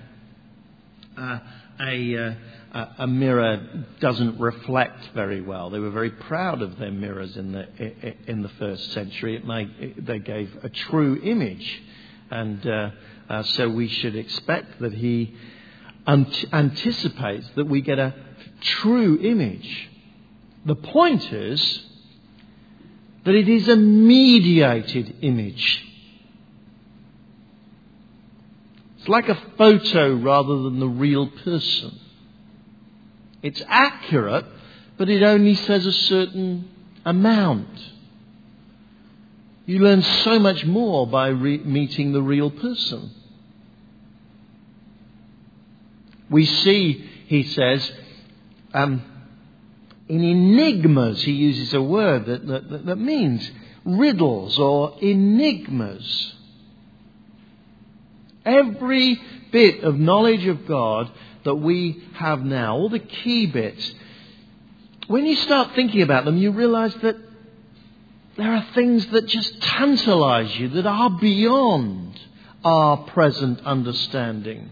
uh, 1.18 1.40
a. 1.80 2.18
Uh, 2.18 2.34
a 2.74 3.08
mirror 3.08 3.86
doesn't 4.00 4.40
reflect 4.40 5.10
very 5.14 5.42
well. 5.42 5.70
They 5.70 5.80
were 5.80 5.92
very 5.92 6.12
proud 6.12 6.62
of 6.62 6.80
their 6.80 6.92
mirrors 6.92 7.36
in 7.36 7.52
the, 7.52 7.68
in 8.28 8.42
the 8.44 8.50
first 8.50 8.94
century. 8.94 9.36
It 9.44 10.06
they 10.06 10.20
gave 10.20 10.58
a 10.64 10.70
true 10.70 11.20
image. 11.22 11.84
And 12.30 12.66
uh, 12.66 12.92
uh, 13.30 13.44
so 13.44 13.70
we 13.70 13.90
should 13.90 14.16
expect 14.16 14.80
that 14.80 14.94
he 14.94 15.36
anticipates 16.08 17.50
that 17.56 17.68
we 17.68 17.82
get 17.82 18.00
a 18.00 18.16
true 18.62 19.20
image. 19.22 19.90
The 20.66 20.76
point 20.76 21.32
is 21.34 21.84
that 23.26 23.36
it 23.36 23.50
is 23.50 23.68
a 23.68 23.76
mediated 23.76 25.18
image. 25.22 25.88
It's 29.00 29.10
like 29.10 29.30
a 29.30 29.42
photo 29.58 30.16
rather 30.16 30.62
than 30.64 30.80
the 30.80 30.88
real 30.88 31.28
person. 31.28 32.01
It's 33.42 33.62
accurate, 33.68 34.46
but 34.98 35.10
it 35.10 35.24
only 35.24 35.56
says 35.56 35.86
a 35.86 35.92
certain 35.92 36.70
amount. 37.06 37.68
You 39.66 39.80
learn 39.80 40.02
so 40.02 40.40
much 40.40 40.66
more 40.66 41.08
by 41.08 41.30
re- 41.30 41.58
meeting 41.60 42.12
the 42.12 42.22
real 42.22 42.52
person. 42.52 43.12
We 46.30 46.46
see, 46.46 47.10
he 47.28 47.44
says, 47.44 47.92
um, 48.74 49.02
in 50.08 50.24
enigmas, 50.24 51.24
he 51.24 51.32
uses 51.32 51.74
a 51.74 51.82
word 51.82 52.26
that, 52.26 52.48
that, 52.48 52.86
that 52.86 52.96
means 52.98 53.50
riddles 53.86 54.58
or 54.60 54.98
enigmas. 55.02 56.36
Every 58.46 59.22
bit 59.52 59.84
of 59.84 59.98
knowledge 59.98 60.46
of 60.48 60.66
God 60.68 61.12
that 61.44 61.56
we 61.56 62.04
have 62.14 62.44
now, 62.44 62.76
all 62.76 62.90
the 62.90 63.00
key 63.00 63.46
bits, 63.48 63.94
when 65.08 65.26
you 65.26 65.36
start 65.36 65.76
thinking 65.76 66.02
about 66.02 66.26
them, 66.26 66.38
you 66.38 66.52
realize 66.52 66.94
that 66.96 67.18
there 68.38 68.54
are 68.54 68.66
things 68.74 69.06
that 69.08 69.28
just 69.28 69.62
tantalize 69.62 70.58
you, 70.58 70.70
that 70.70 70.86
are 70.86 71.10
beyond 71.10 72.20
our 72.64 72.98
present 72.98 73.60
understanding. 73.66 74.70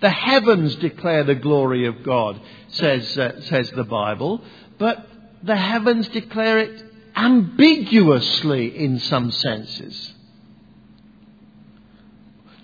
The 0.00 0.10
heavens 0.10 0.74
declare 0.76 1.24
the 1.24 1.36
glory 1.36 1.86
of 1.86 2.02
God, 2.02 2.40
says, 2.68 3.16
uh, 3.16 3.40
says 3.42 3.70
the 3.70 3.84
Bible, 3.84 4.42
but 4.78 5.06
the 5.42 5.56
heavens 5.56 6.08
declare 6.08 6.58
it 6.58 6.84
ambiguously 7.14 8.76
in 8.76 8.98
some 8.98 9.30
senses. 9.30 10.12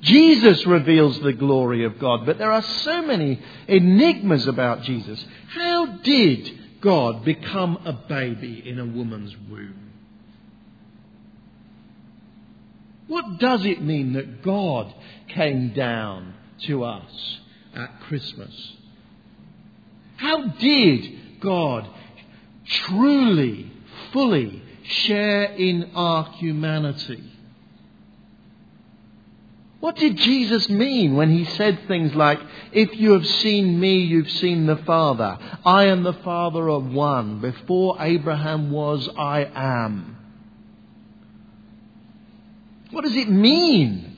Jesus 0.01 0.65
reveals 0.67 1.21
the 1.21 1.33
glory 1.33 1.85
of 1.85 1.99
God, 1.99 2.25
but 2.25 2.39
there 2.39 2.53
are 2.53 2.63
so 2.63 3.03
many 3.03 3.41
enigmas 3.67 4.47
about 4.47 4.83
Jesus. 4.83 5.25
How 5.49 5.87
did 5.87 6.81
God 6.81 7.25
become 7.25 7.79
a 7.85 7.93
baby 7.93 8.63
in 8.65 8.79
a 8.79 8.87
woman's 8.87 9.37
womb? 9.51 9.89
What 13.09 13.39
does 13.39 13.65
it 13.65 13.83
mean 13.83 14.13
that 14.13 14.43
God 14.43 14.95
came 15.29 15.73
down 15.73 16.35
to 16.67 16.85
us 16.85 17.39
at 17.75 18.01
Christmas? 18.03 18.55
How 20.17 20.49
did 20.49 21.41
God 21.41 21.89
truly, 22.67 23.73
fully 24.13 24.63
share 24.85 25.45
in 25.45 25.91
our 25.95 26.33
humanity? 26.33 27.25
What 29.81 29.97
did 29.97 30.17
Jesus 30.17 30.69
mean 30.69 31.15
when 31.15 31.31
he 31.31 31.45
said 31.45 31.87
things 31.87 32.15
like, 32.15 32.41
If 32.73 32.97
you 32.97 33.13
have 33.13 33.27
seen 33.27 33.79
me, 33.79 33.99
you've 33.99 34.31
seen 34.31 34.67
the 34.67 34.77
Father. 34.79 35.39
I 35.65 35.85
and 35.85 36.05
the 36.05 36.15
Father 36.15 36.69
are 36.69 36.81
one. 36.81 37.41
Before 37.41 37.97
Abraham 38.01 38.73
was, 38.73 39.09
I 39.17 39.49
am. 39.55 40.17
What 42.91 43.05
does 43.05 43.15
it 43.15 43.31
mean 43.31 44.17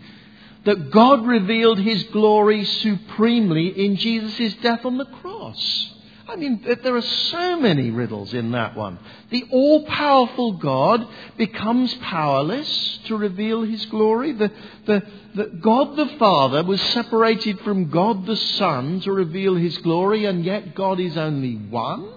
that 0.64 0.90
God 0.90 1.26
revealed 1.26 1.78
his 1.78 2.04
glory 2.04 2.64
supremely 2.64 3.68
in 3.68 3.96
Jesus' 3.96 4.54
death 4.62 4.84
on 4.86 4.96
the 4.96 5.04
cross? 5.04 5.90
I 6.30 6.36
mean, 6.36 6.64
there 6.84 6.94
are 6.94 7.02
so 7.02 7.58
many 7.58 7.90
riddles 7.90 8.32
in 8.34 8.52
that 8.52 8.76
one. 8.76 9.00
The 9.30 9.46
all 9.50 9.84
powerful 9.84 10.52
God 10.52 11.04
becomes 11.36 11.92
powerless 11.94 13.00
to 13.06 13.16
reveal 13.16 13.62
his 13.62 13.84
glory. 13.86 14.32
The, 14.32 14.52
the, 14.86 15.02
the, 15.34 15.44
God 15.60 15.96
the 15.96 16.06
Father 16.18 16.62
was 16.62 16.80
separated 16.80 17.58
from 17.60 17.90
God 17.90 18.26
the 18.26 18.36
Son 18.36 19.00
to 19.00 19.12
reveal 19.12 19.56
his 19.56 19.76
glory, 19.78 20.26
and 20.26 20.44
yet 20.44 20.76
God 20.76 21.00
is 21.00 21.16
only 21.16 21.56
one. 21.56 22.12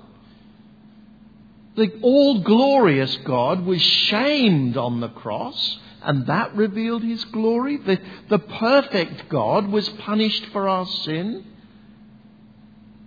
The 1.76 1.92
all 2.04 2.42
glorious 2.42 3.18
God 3.26 3.66
was 3.66 3.82
shamed 3.82 4.78
on 4.78 5.00
the 5.00 5.10
cross, 5.10 5.80
and 6.04 6.28
that 6.28 6.56
revealed 6.56 7.02
his 7.02 7.24
glory. 7.26 7.78
The, 7.78 8.00
the 8.30 8.38
perfect 8.38 9.28
God 9.30 9.70
was 9.70 9.90
punished 9.90 10.46
for 10.52 10.70
our 10.70 10.86
sin 10.86 11.46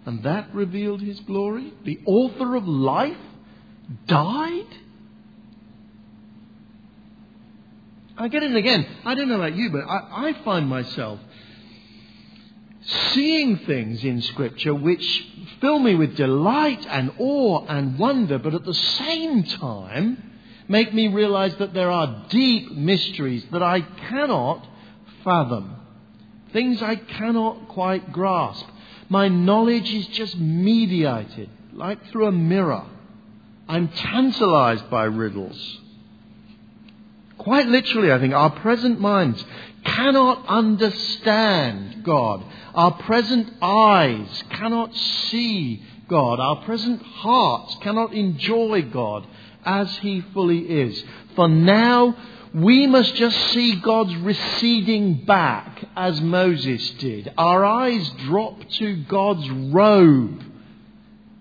and 0.06 0.22
that 0.22 0.54
revealed 0.54 1.02
his 1.02 1.20
glory? 1.20 1.72
The 1.84 2.00
author 2.06 2.54
of 2.54 2.66
life 2.66 3.16
died? 4.06 4.66
I 8.16 8.28
get 8.28 8.42
it 8.42 8.56
again. 8.56 8.86
I 9.04 9.14
don't 9.14 9.28
know 9.28 9.34
about 9.34 9.56
you, 9.56 9.70
but 9.70 9.80
I, 9.80 10.28
I 10.28 10.44
find 10.44 10.68
myself 10.68 11.20
seeing 13.12 13.58
things 13.58 14.04
in 14.04 14.22
Scripture 14.22 14.74
which 14.74 15.26
fill 15.60 15.80
me 15.80 15.94
with 15.96 16.16
delight 16.16 16.86
and 16.88 17.12
awe 17.18 17.66
and 17.66 17.98
wonder, 17.98 18.38
but 18.38 18.54
at 18.54 18.64
the 18.64 18.74
same 18.74 19.42
time 19.42 20.22
make 20.68 20.94
me 20.94 21.08
realize 21.08 21.54
that 21.56 21.74
there 21.74 21.90
are 21.90 22.26
deep 22.28 22.72
mysteries 22.72 23.44
that 23.52 23.62
I 23.62 23.80
cannot 23.80 24.66
fathom, 25.24 25.76
things 26.52 26.80
I 26.80 26.96
cannot 26.96 27.68
quite 27.68 28.12
grasp. 28.12 28.66
My 29.08 29.28
knowledge 29.28 29.92
is 29.92 30.06
just 30.08 30.36
mediated, 30.36 31.48
like 31.72 32.04
through 32.06 32.26
a 32.26 32.32
mirror. 32.32 32.84
I'm 33.68 33.88
tantalized 33.88 34.90
by 34.90 35.04
riddles. 35.04 35.78
Quite 37.38 37.66
literally, 37.66 38.12
I 38.12 38.18
think, 38.18 38.34
our 38.34 38.50
present 38.50 39.00
minds 39.00 39.44
cannot 39.84 40.46
understand 40.48 42.02
God. 42.04 42.44
Our 42.74 42.92
present 42.92 43.52
eyes 43.62 44.42
cannot 44.50 44.94
see 44.94 45.82
God. 46.08 46.40
Our 46.40 46.64
present 46.64 47.02
hearts 47.02 47.76
cannot 47.82 48.12
enjoy 48.12 48.82
God 48.82 49.26
as 49.64 49.96
He 49.98 50.22
fully 50.32 50.58
is. 50.58 51.04
For 51.34 51.48
now, 51.48 52.16
we 52.56 52.86
must 52.86 53.14
just 53.16 53.38
see 53.50 53.76
God's 53.76 54.16
receding 54.16 55.26
back 55.26 55.84
as 55.94 56.18
Moses 56.22 56.88
did. 56.92 57.30
Our 57.36 57.62
eyes 57.62 58.08
drop 58.24 58.66
to 58.78 58.96
God's 59.04 59.46
robe 59.50 60.42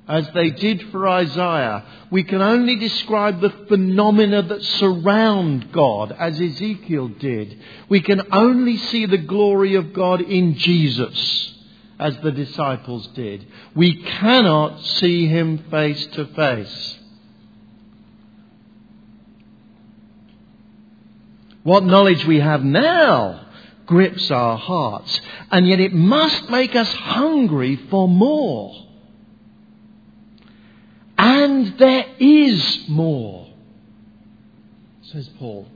as 0.10 0.30
they 0.34 0.50
did 0.50 0.92
for 0.92 1.08
Isaiah. 1.08 1.86
We 2.12 2.26
can 2.26 2.42
only 2.42 2.76
describe 2.76 3.40
the 3.40 3.50
phenomena 3.70 4.42
that 4.42 4.62
surround 4.62 5.72
God 5.72 6.12
as 6.12 6.42
Ezekiel 6.42 7.08
did. 7.08 7.60
We 7.88 8.02
can 8.02 8.22
only 8.34 8.76
see 8.76 9.06
the 9.06 9.18
glory 9.18 9.76
of 9.76 9.94
God 9.94 10.20
in 10.20 10.56
Jesus 10.56 11.54
as 11.98 12.18
the 12.18 12.32
disciples 12.34 13.08
did. 13.16 13.48
We 13.74 14.04
cannot 14.04 14.84
see 14.84 15.28
him 15.28 15.64
face 15.72 16.06
to 16.08 16.26
face. 16.26 17.00
What 21.66 21.84
knowledge 21.84 22.24
we 22.26 22.42
have 22.42 22.64
now 22.64 23.48
grips 23.88 24.30
our 24.30 24.56
hearts, 24.56 25.20
and 25.50 25.68
yet 25.68 25.80
it 25.80 25.94
must 25.94 26.48
make 26.48 26.76
us 26.76 26.94
hungry 26.94 27.76
for 27.90 28.08
more. 28.08 28.86
And 31.18 31.76
there 31.80 32.06
is 32.20 32.88
more, 32.88 33.48
says 35.12 35.28
Paul. 35.40 35.68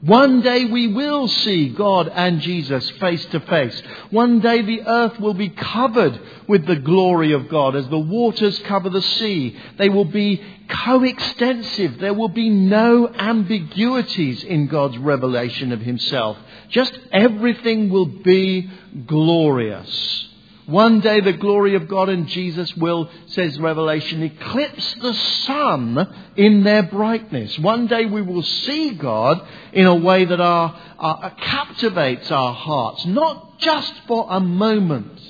One 0.00 0.40
day 0.40 0.64
we 0.64 0.88
will 0.88 1.28
see 1.28 1.68
God 1.68 2.08
and 2.08 2.40
Jesus 2.40 2.88
face 2.92 3.24
to 3.26 3.40
face. 3.40 3.82
One 4.08 4.40
day 4.40 4.62
the 4.62 4.82
earth 4.86 5.20
will 5.20 5.34
be 5.34 5.50
covered 5.50 6.18
with 6.48 6.64
the 6.66 6.76
glory 6.76 7.32
of 7.32 7.50
God 7.50 7.76
as 7.76 7.86
the 7.88 7.98
waters 7.98 8.58
cover 8.60 8.88
the 8.88 9.02
sea. 9.02 9.58
They 9.76 9.90
will 9.90 10.06
be 10.06 10.42
coextensive. 10.68 11.98
There 11.98 12.14
will 12.14 12.30
be 12.30 12.48
no 12.48 13.08
ambiguities 13.08 14.42
in 14.42 14.68
God's 14.68 14.96
revelation 14.96 15.70
of 15.70 15.80
Himself. 15.80 16.38
Just 16.70 16.98
everything 17.12 17.90
will 17.90 18.06
be 18.06 18.70
glorious. 19.06 20.28
One 20.70 21.00
day 21.00 21.20
the 21.20 21.32
glory 21.32 21.74
of 21.74 21.88
God 21.88 22.08
and 22.08 22.28
Jesus 22.28 22.76
will, 22.76 23.10
says 23.26 23.58
Revelation, 23.58 24.22
eclipse 24.22 24.94
the 24.94 25.14
sun 25.14 26.32
in 26.36 26.62
their 26.62 26.84
brightness. 26.84 27.58
One 27.58 27.88
day 27.88 28.06
we 28.06 28.22
will 28.22 28.42
see 28.42 28.92
God 28.92 29.46
in 29.72 29.86
a 29.86 29.94
way 29.94 30.24
that 30.24 30.40
our, 30.40 30.80
our, 30.98 31.24
uh, 31.24 31.30
captivates 31.30 32.30
our 32.30 32.54
hearts, 32.54 33.04
not 33.04 33.58
just 33.58 33.92
for 34.06 34.26
a 34.30 34.40
moment, 34.40 35.20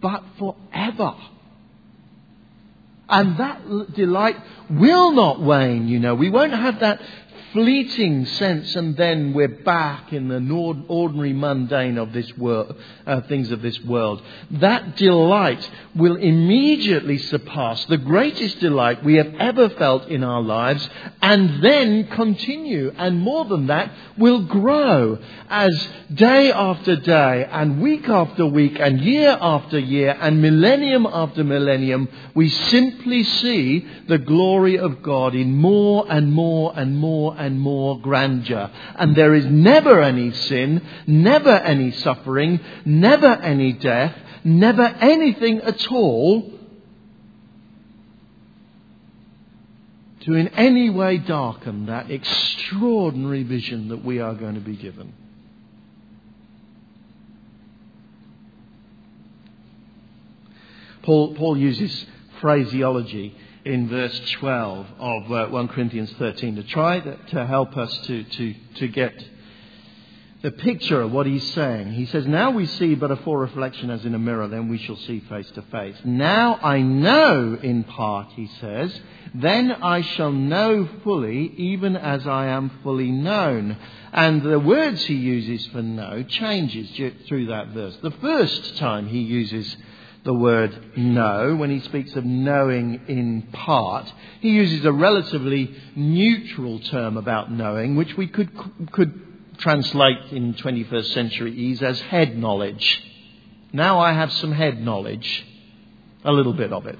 but 0.00 0.24
forever. 0.38 1.14
And 3.10 3.38
that 3.38 3.94
delight 3.94 4.36
will 4.70 5.12
not 5.12 5.40
wane, 5.40 5.88
you 5.88 5.98
know. 5.98 6.14
We 6.14 6.30
won't 6.30 6.52
have 6.52 6.80
that 6.80 7.00
fleeting 7.58 8.24
sense, 8.24 8.76
and 8.76 8.96
then 8.96 9.32
we're 9.32 9.48
back 9.48 10.12
in 10.12 10.28
the 10.28 10.84
ordinary 10.86 11.32
mundane 11.32 11.98
of 11.98 12.12
this 12.12 12.36
world, 12.36 12.72
uh, 13.04 13.20
things 13.22 13.50
of 13.50 13.62
this 13.62 13.80
world. 13.80 14.22
That 14.52 14.94
delight 14.94 15.68
will 15.96 16.14
immediately 16.14 17.18
surpass 17.18 17.84
the 17.86 17.98
greatest 17.98 18.60
delight 18.60 19.02
we 19.02 19.14
have 19.14 19.34
ever 19.40 19.70
felt 19.70 20.06
in 20.06 20.22
our 20.22 20.40
lives, 20.40 20.88
and 21.20 21.60
then 21.60 22.06
continue, 22.06 22.92
and 22.96 23.18
more 23.18 23.44
than 23.46 23.66
that, 23.66 23.90
will 24.16 24.44
grow 24.44 25.18
as 25.50 25.88
day 26.14 26.52
after 26.52 26.94
day, 26.94 27.44
and 27.50 27.82
week 27.82 28.08
after 28.08 28.46
week, 28.46 28.78
and 28.78 29.00
year 29.00 29.36
after 29.40 29.80
year, 29.80 30.16
and 30.20 30.40
millennium 30.40 31.06
after 31.06 31.42
millennium, 31.42 32.08
we 32.36 32.48
simply 32.48 33.24
see 33.24 33.84
the 34.06 34.18
glory 34.18 34.78
of 34.78 35.02
God 35.02 35.34
in 35.34 35.56
more 35.56 36.06
and 36.08 36.32
more 36.32 36.72
and 36.76 36.96
more 36.96 37.34
and 37.36 37.47
more 37.56 38.00
grandeur. 38.00 38.70
And 38.96 39.14
there 39.14 39.34
is 39.34 39.46
never 39.46 40.02
any 40.02 40.32
sin, 40.32 40.84
never 41.06 41.50
any 41.50 41.92
suffering, 41.92 42.60
never 42.84 43.32
any 43.32 43.72
death, 43.74 44.14
never 44.42 44.82
anything 44.82 45.60
at 45.60 45.86
all 45.92 46.58
to 50.22 50.34
in 50.34 50.48
any 50.48 50.90
way 50.90 51.18
darken 51.18 51.86
that 51.86 52.10
extraordinary 52.10 53.44
vision 53.44 53.88
that 53.88 54.04
we 54.04 54.18
are 54.20 54.34
going 54.34 54.54
to 54.54 54.60
be 54.60 54.76
given. 54.76 55.14
Paul, 61.02 61.34
Paul 61.34 61.56
uses 61.56 62.04
phraseology 62.40 63.34
in 63.64 63.88
verse 63.88 64.18
12 64.32 64.86
of 64.98 65.32
uh, 65.32 65.46
1 65.48 65.68
Corinthians 65.68 66.12
13 66.18 66.56
to 66.56 66.62
try 66.64 67.00
to, 67.00 67.16
to 67.30 67.46
help 67.46 67.76
us 67.76 67.96
to, 68.06 68.24
to, 68.24 68.54
to 68.76 68.88
get 68.88 69.12
the 70.42 70.50
picture 70.52 71.00
of 71.00 71.10
what 71.10 71.26
he's 71.26 71.52
saying. 71.52 71.92
He 71.92 72.06
says, 72.06 72.26
Now 72.26 72.52
we 72.52 72.66
see 72.66 72.94
but 72.94 73.10
a 73.10 73.16
full 73.16 73.36
reflection 73.36 73.90
as 73.90 74.04
in 74.04 74.14
a 74.14 74.18
mirror, 74.18 74.46
then 74.46 74.68
we 74.68 74.78
shall 74.78 74.96
see 74.96 75.20
face 75.28 75.50
to 75.52 75.62
face. 75.62 75.96
Now 76.04 76.58
I 76.62 76.80
know 76.80 77.58
in 77.60 77.84
part, 77.84 78.32
he 78.32 78.48
says, 78.60 79.00
then 79.34 79.70
I 79.70 80.00
shall 80.00 80.32
know 80.32 80.88
fully, 81.04 81.52
even 81.56 81.96
as 81.96 82.26
I 82.26 82.46
am 82.46 82.70
fully 82.82 83.10
known. 83.10 83.76
And 84.12 84.42
the 84.42 84.58
words 84.58 85.04
he 85.04 85.14
uses 85.14 85.66
for 85.68 85.82
know 85.82 86.22
changes 86.22 86.88
through 87.26 87.46
that 87.46 87.68
verse. 87.68 87.96
The 88.02 88.10
first 88.10 88.76
time 88.78 89.06
he 89.08 89.20
uses 89.20 89.76
the 90.24 90.34
word 90.34 90.96
know 90.96 91.54
when 91.56 91.70
he 91.70 91.80
speaks 91.80 92.14
of 92.16 92.24
knowing 92.24 93.00
in 93.08 93.42
part. 93.52 94.12
He 94.40 94.50
uses 94.50 94.84
a 94.84 94.92
relatively 94.92 95.74
neutral 95.94 96.80
term 96.80 97.16
about 97.16 97.50
knowing, 97.50 97.96
which 97.96 98.16
we 98.16 98.26
could, 98.26 98.50
could 98.92 99.58
translate 99.58 100.32
in 100.32 100.54
21st 100.54 101.12
century 101.12 101.54
ease 101.54 101.82
as 101.82 102.00
head 102.00 102.36
knowledge. 102.36 103.02
Now 103.72 104.00
I 104.00 104.12
have 104.12 104.32
some 104.32 104.52
head 104.52 104.80
knowledge, 104.80 105.46
a 106.24 106.32
little 106.32 106.54
bit 106.54 106.72
of 106.72 106.86
it. 106.86 106.98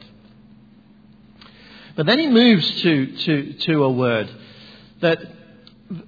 But 1.97 2.07
then 2.07 2.19
he 2.19 2.29
moves 2.29 2.83
to, 2.83 3.17
to, 3.17 3.53
to 3.55 3.85
a 3.85 3.91
word 3.91 4.31
that, 5.01 5.19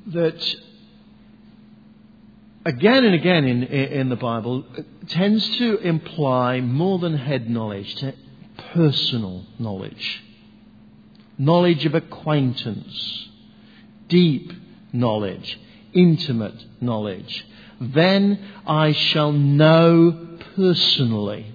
that 0.06 0.54
again 2.64 3.04
and 3.04 3.14
again 3.14 3.44
in, 3.44 3.62
in 3.64 4.08
the 4.08 4.16
Bible 4.16 4.64
tends 5.08 5.56
to 5.58 5.78
imply 5.78 6.60
more 6.60 6.98
than 6.98 7.16
head 7.16 7.48
knowledge, 7.48 7.94
to 7.96 8.14
personal 8.72 9.44
knowledge, 9.58 10.22
knowledge 11.38 11.86
of 11.86 11.94
acquaintance, 11.94 13.28
deep 14.08 14.52
knowledge, 14.92 15.58
intimate 15.92 16.64
knowledge. 16.80 17.46
Then 17.80 18.38
I 18.66 18.92
shall 18.92 19.32
know 19.32 20.38
personally, 20.56 21.54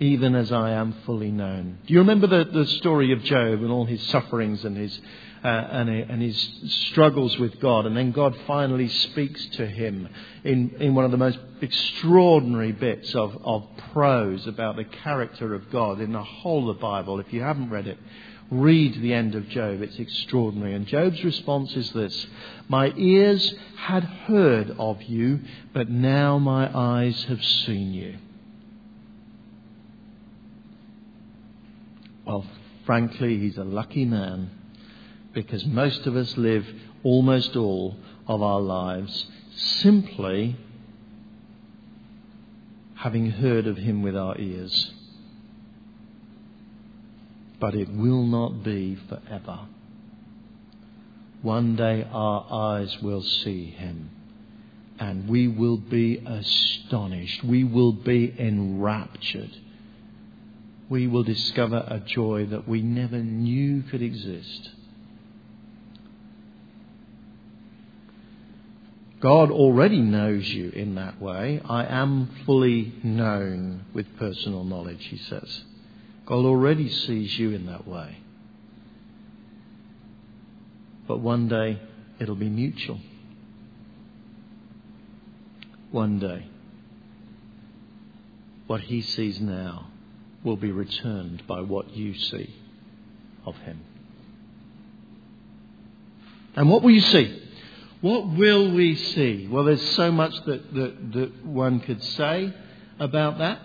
even 0.00 0.34
as 0.34 0.50
I 0.50 0.72
am 0.72 0.94
fully 1.06 1.30
known. 1.30 1.78
Do 1.86 1.92
you 1.92 2.00
remember 2.00 2.26
the, 2.26 2.44
the 2.44 2.66
story 2.66 3.12
of 3.12 3.22
Job 3.22 3.62
and 3.62 3.70
all 3.70 3.84
his 3.84 4.02
sufferings 4.08 4.64
and 4.64 4.76
his 4.76 5.00
uh, 5.44 5.48
and, 5.48 5.90
and, 5.90 6.22
his 6.22 6.50
struggles 6.86 7.38
with 7.38 7.60
God. 7.60 7.84
And 7.84 7.94
then 7.94 8.12
God 8.12 8.34
finally 8.46 8.88
speaks 8.88 9.44
to 9.56 9.66
him 9.66 10.08
in, 10.42 10.74
in 10.80 10.94
one 10.94 11.04
of 11.04 11.10
the 11.10 11.18
most 11.18 11.38
extraordinary 11.60 12.72
bits 12.72 13.14
of, 13.14 13.36
of 13.44 13.66
prose 13.92 14.46
about 14.46 14.76
the 14.76 14.84
character 14.84 15.54
of 15.54 15.70
God 15.70 16.00
in 16.00 16.12
the 16.12 16.22
whole 16.22 16.70
of 16.70 16.78
the 16.78 16.80
Bible. 16.80 17.20
If 17.20 17.30
you 17.30 17.42
haven't 17.42 17.68
read 17.68 17.86
it, 17.86 17.98
read 18.50 19.02
the 19.02 19.12
end 19.12 19.34
of 19.34 19.46
Job. 19.50 19.82
It's 19.82 19.98
extraordinary. 19.98 20.72
And 20.72 20.86
Job's 20.86 21.22
response 21.22 21.76
is 21.76 21.92
this 21.92 22.26
My 22.68 22.94
ears 22.96 23.54
had 23.76 24.04
heard 24.04 24.70
of 24.78 25.02
you, 25.02 25.40
but 25.74 25.90
now 25.90 26.38
my 26.38 26.70
eyes 26.74 27.22
have 27.24 27.44
seen 27.44 27.92
you. 27.92 28.16
Well, 32.26 32.44
frankly, 32.86 33.38
he's 33.38 33.58
a 33.58 33.64
lucky 33.64 34.04
man 34.04 34.50
because 35.32 35.64
most 35.66 36.06
of 36.06 36.16
us 36.16 36.36
live 36.36 36.66
almost 37.02 37.56
all 37.56 37.96
of 38.26 38.42
our 38.42 38.60
lives 38.60 39.26
simply 39.56 40.56
having 42.96 43.30
heard 43.30 43.66
of 43.66 43.76
him 43.76 44.02
with 44.02 44.16
our 44.16 44.38
ears. 44.38 44.92
But 47.60 47.74
it 47.74 47.90
will 47.90 48.24
not 48.24 48.62
be 48.64 48.96
forever. 49.08 49.60
One 51.42 51.76
day 51.76 52.06
our 52.10 52.46
eyes 52.50 53.02
will 53.02 53.22
see 53.22 53.66
him 53.66 54.10
and 54.98 55.28
we 55.28 55.48
will 55.48 55.76
be 55.76 56.16
astonished. 56.24 57.44
We 57.44 57.64
will 57.64 57.92
be 57.92 58.34
enraptured. 58.38 59.50
We 60.88 61.06
will 61.06 61.22
discover 61.22 61.76
a 61.76 62.00
joy 62.00 62.46
that 62.46 62.68
we 62.68 62.82
never 62.82 63.18
knew 63.18 63.82
could 63.82 64.02
exist. 64.02 64.70
God 69.20 69.50
already 69.50 70.00
knows 70.00 70.46
you 70.46 70.68
in 70.68 70.96
that 70.96 71.18
way. 71.20 71.58
I 71.64 71.86
am 71.86 72.28
fully 72.44 72.92
known 73.02 73.86
with 73.94 74.18
personal 74.18 74.64
knowledge, 74.64 75.06
he 75.06 75.16
says. 75.16 75.62
God 76.26 76.44
already 76.44 76.90
sees 76.90 77.38
you 77.38 77.52
in 77.52 77.64
that 77.66 77.88
way. 77.88 78.18
But 81.08 81.20
one 81.20 81.48
day 81.48 81.80
it'll 82.18 82.34
be 82.34 82.50
mutual. 82.50 83.00
One 85.90 86.18
day, 86.18 86.46
what 88.66 88.82
he 88.82 89.00
sees 89.00 89.40
now 89.40 89.90
will 90.44 90.56
be 90.56 90.70
returned 90.70 91.44
by 91.46 91.60
what 91.60 91.90
you 91.90 92.14
see 92.14 92.54
of 93.46 93.56
him. 93.56 93.80
And 96.54 96.70
what 96.70 96.82
will 96.82 96.92
you 96.92 97.00
see? 97.00 97.42
What 98.00 98.28
will 98.28 98.72
we 98.72 98.94
see? 98.94 99.48
Well, 99.50 99.64
there's 99.64 99.90
so 99.92 100.12
much 100.12 100.34
that, 100.44 100.74
that, 100.74 101.12
that 101.14 101.46
one 101.46 101.80
could 101.80 102.02
say 102.02 102.54
about 103.00 103.38
that. 103.38 103.58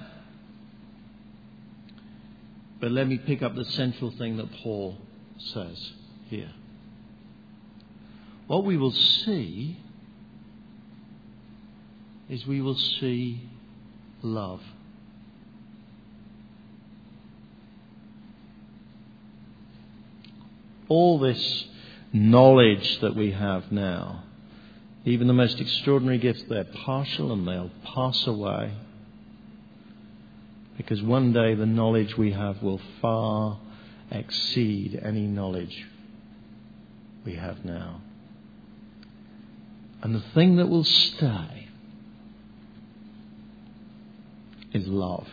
But 2.79 2.91
let 2.91 3.07
me 3.07 3.17
pick 3.17 3.41
up 3.41 3.55
the 3.55 3.65
central 3.65 4.11
thing 4.11 4.37
that 4.37 4.49
Paul 4.63 4.97
says 5.37 5.91
here. 6.29 6.51
What 8.47 8.63
we 8.63 8.77
will 8.77 8.93
see 8.93 9.77
is 12.29 12.47
we 12.47 12.61
will 12.61 12.77
see 12.77 13.49
love. 14.21 14.61
All 20.89 21.19
this 21.19 21.65
knowledge 22.11 22.99
that 22.99 23.15
we 23.15 23.31
have 23.31 23.71
now 23.71 24.23
even 25.05 25.27
the 25.27 25.33
most 25.33 25.59
extraordinary 25.59 26.17
gifts, 26.17 26.43
they're 26.49 26.65
partial 26.65 27.31
and 27.31 27.47
they'll 27.47 27.71
pass 27.83 28.27
away. 28.27 28.73
Because 30.77 31.01
one 31.01 31.33
day 31.33 31.55
the 31.55 31.65
knowledge 31.65 32.17
we 32.17 32.31
have 32.31 32.61
will 32.61 32.81
far 33.01 33.59
exceed 34.11 34.99
any 35.01 35.25
knowledge 35.25 35.87
we 37.25 37.35
have 37.35 37.63
now. 37.63 38.01
And 40.01 40.15
the 40.15 40.23
thing 40.33 40.57
that 40.57 40.67
will 40.67 40.85
stay 40.85 41.67
is 44.73 44.87
love. 44.87 45.27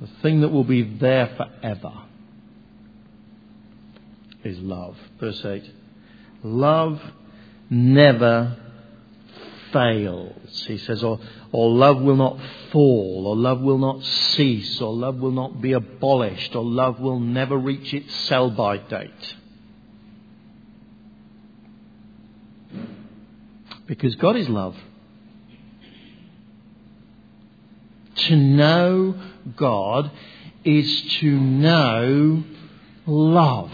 The 0.00 0.08
thing 0.22 0.42
that 0.42 0.50
will 0.50 0.64
be 0.64 0.82
there 0.82 1.34
forever 1.36 2.05
is 4.46 4.58
love. 4.58 4.96
Verse 5.20 5.44
8. 5.44 5.70
Love 6.42 7.00
never 7.68 8.56
fails. 9.72 10.64
He 10.66 10.78
says, 10.78 11.02
or, 11.02 11.18
or 11.52 11.70
love 11.70 12.00
will 12.00 12.16
not 12.16 12.38
fall, 12.70 13.24
or 13.26 13.36
love 13.36 13.60
will 13.60 13.78
not 13.78 14.02
cease, 14.04 14.80
or 14.80 14.92
love 14.92 15.16
will 15.16 15.32
not 15.32 15.60
be 15.60 15.72
abolished, 15.72 16.54
or 16.54 16.64
love 16.64 17.00
will 17.00 17.20
never 17.20 17.56
reach 17.56 17.92
its 17.92 18.14
sell 18.26 18.50
by 18.50 18.78
date. 18.78 19.34
Because 23.86 24.14
God 24.16 24.36
is 24.36 24.48
love. 24.48 24.76
To 28.16 28.36
know 28.36 29.14
God 29.56 30.10
is 30.64 31.02
to 31.20 31.30
know 31.30 32.42
love. 33.06 33.70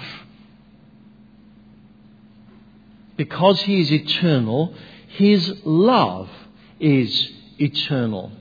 Because 3.22 3.60
He 3.60 3.80
is 3.80 3.92
eternal, 3.92 4.74
His 5.06 5.60
love 5.64 6.28
is 6.80 7.30
eternal. 7.56 8.32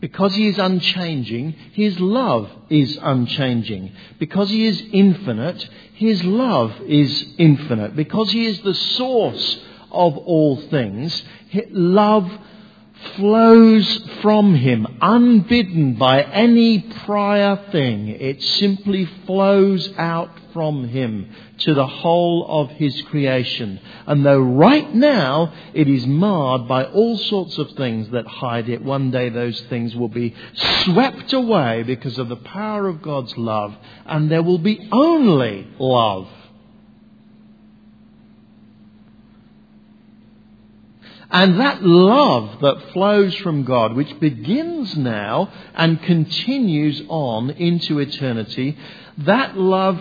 Because 0.00 0.34
He 0.34 0.48
is 0.48 0.58
unchanging, 0.58 1.54
His 1.72 2.00
love 2.00 2.50
is 2.70 2.98
unchanging. 3.02 3.92
Because 4.18 4.48
He 4.48 4.64
is 4.64 4.82
infinite, 4.92 5.68
His 5.92 6.24
love 6.24 6.72
is 6.86 7.26
infinite. 7.36 7.94
Because 7.94 8.32
He 8.32 8.46
is 8.46 8.62
the 8.62 8.72
source 8.72 9.60
of 9.90 10.16
all 10.16 10.56
things, 10.56 11.22
love 11.72 12.26
flows 13.16 13.98
from 14.22 14.54
him 14.54 14.86
unbidden 15.00 15.94
by 15.94 16.22
any 16.22 16.80
prior 16.80 17.56
thing. 17.70 18.08
It 18.08 18.42
simply 18.42 19.06
flows 19.26 19.90
out 19.96 20.30
from 20.52 20.88
him 20.88 21.30
to 21.58 21.74
the 21.74 21.86
whole 21.86 22.46
of 22.62 22.70
his 22.70 23.00
creation. 23.02 23.80
And 24.06 24.24
though 24.24 24.40
right 24.40 24.92
now 24.94 25.52
it 25.74 25.88
is 25.88 26.06
marred 26.06 26.66
by 26.66 26.84
all 26.84 27.16
sorts 27.16 27.58
of 27.58 27.70
things 27.72 28.10
that 28.10 28.26
hide 28.26 28.68
it, 28.68 28.82
one 28.82 29.10
day 29.10 29.28
those 29.28 29.60
things 29.62 29.94
will 29.94 30.08
be 30.08 30.34
swept 30.54 31.32
away 31.32 31.82
because 31.82 32.18
of 32.18 32.28
the 32.28 32.36
power 32.36 32.88
of 32.88 33.02
God's 33.02 33.36
love 33.36 33.76
and 34.06 34.30
there 34.30 34.42
will 34.42 34.58
be 34.58 34.88
only 34.90 35.68
love. 35.78 36.28
And 41.30 41.60
that 41.60 41.82
love 41.82 42.60
that 42.60 42.92
flows 42.92 43.34
from 43.36 43.64
God, 43.64 43.94
which 43.94 44.18
begins 44.18 44.96
now 44.96 45.52
and 45.74 46.02
continues 46.02 47.02
on 47.08 47.50
into 47.50 47.98
eternity, 47.98 48.76
that 49.18 49.56
love, 49.56 50.00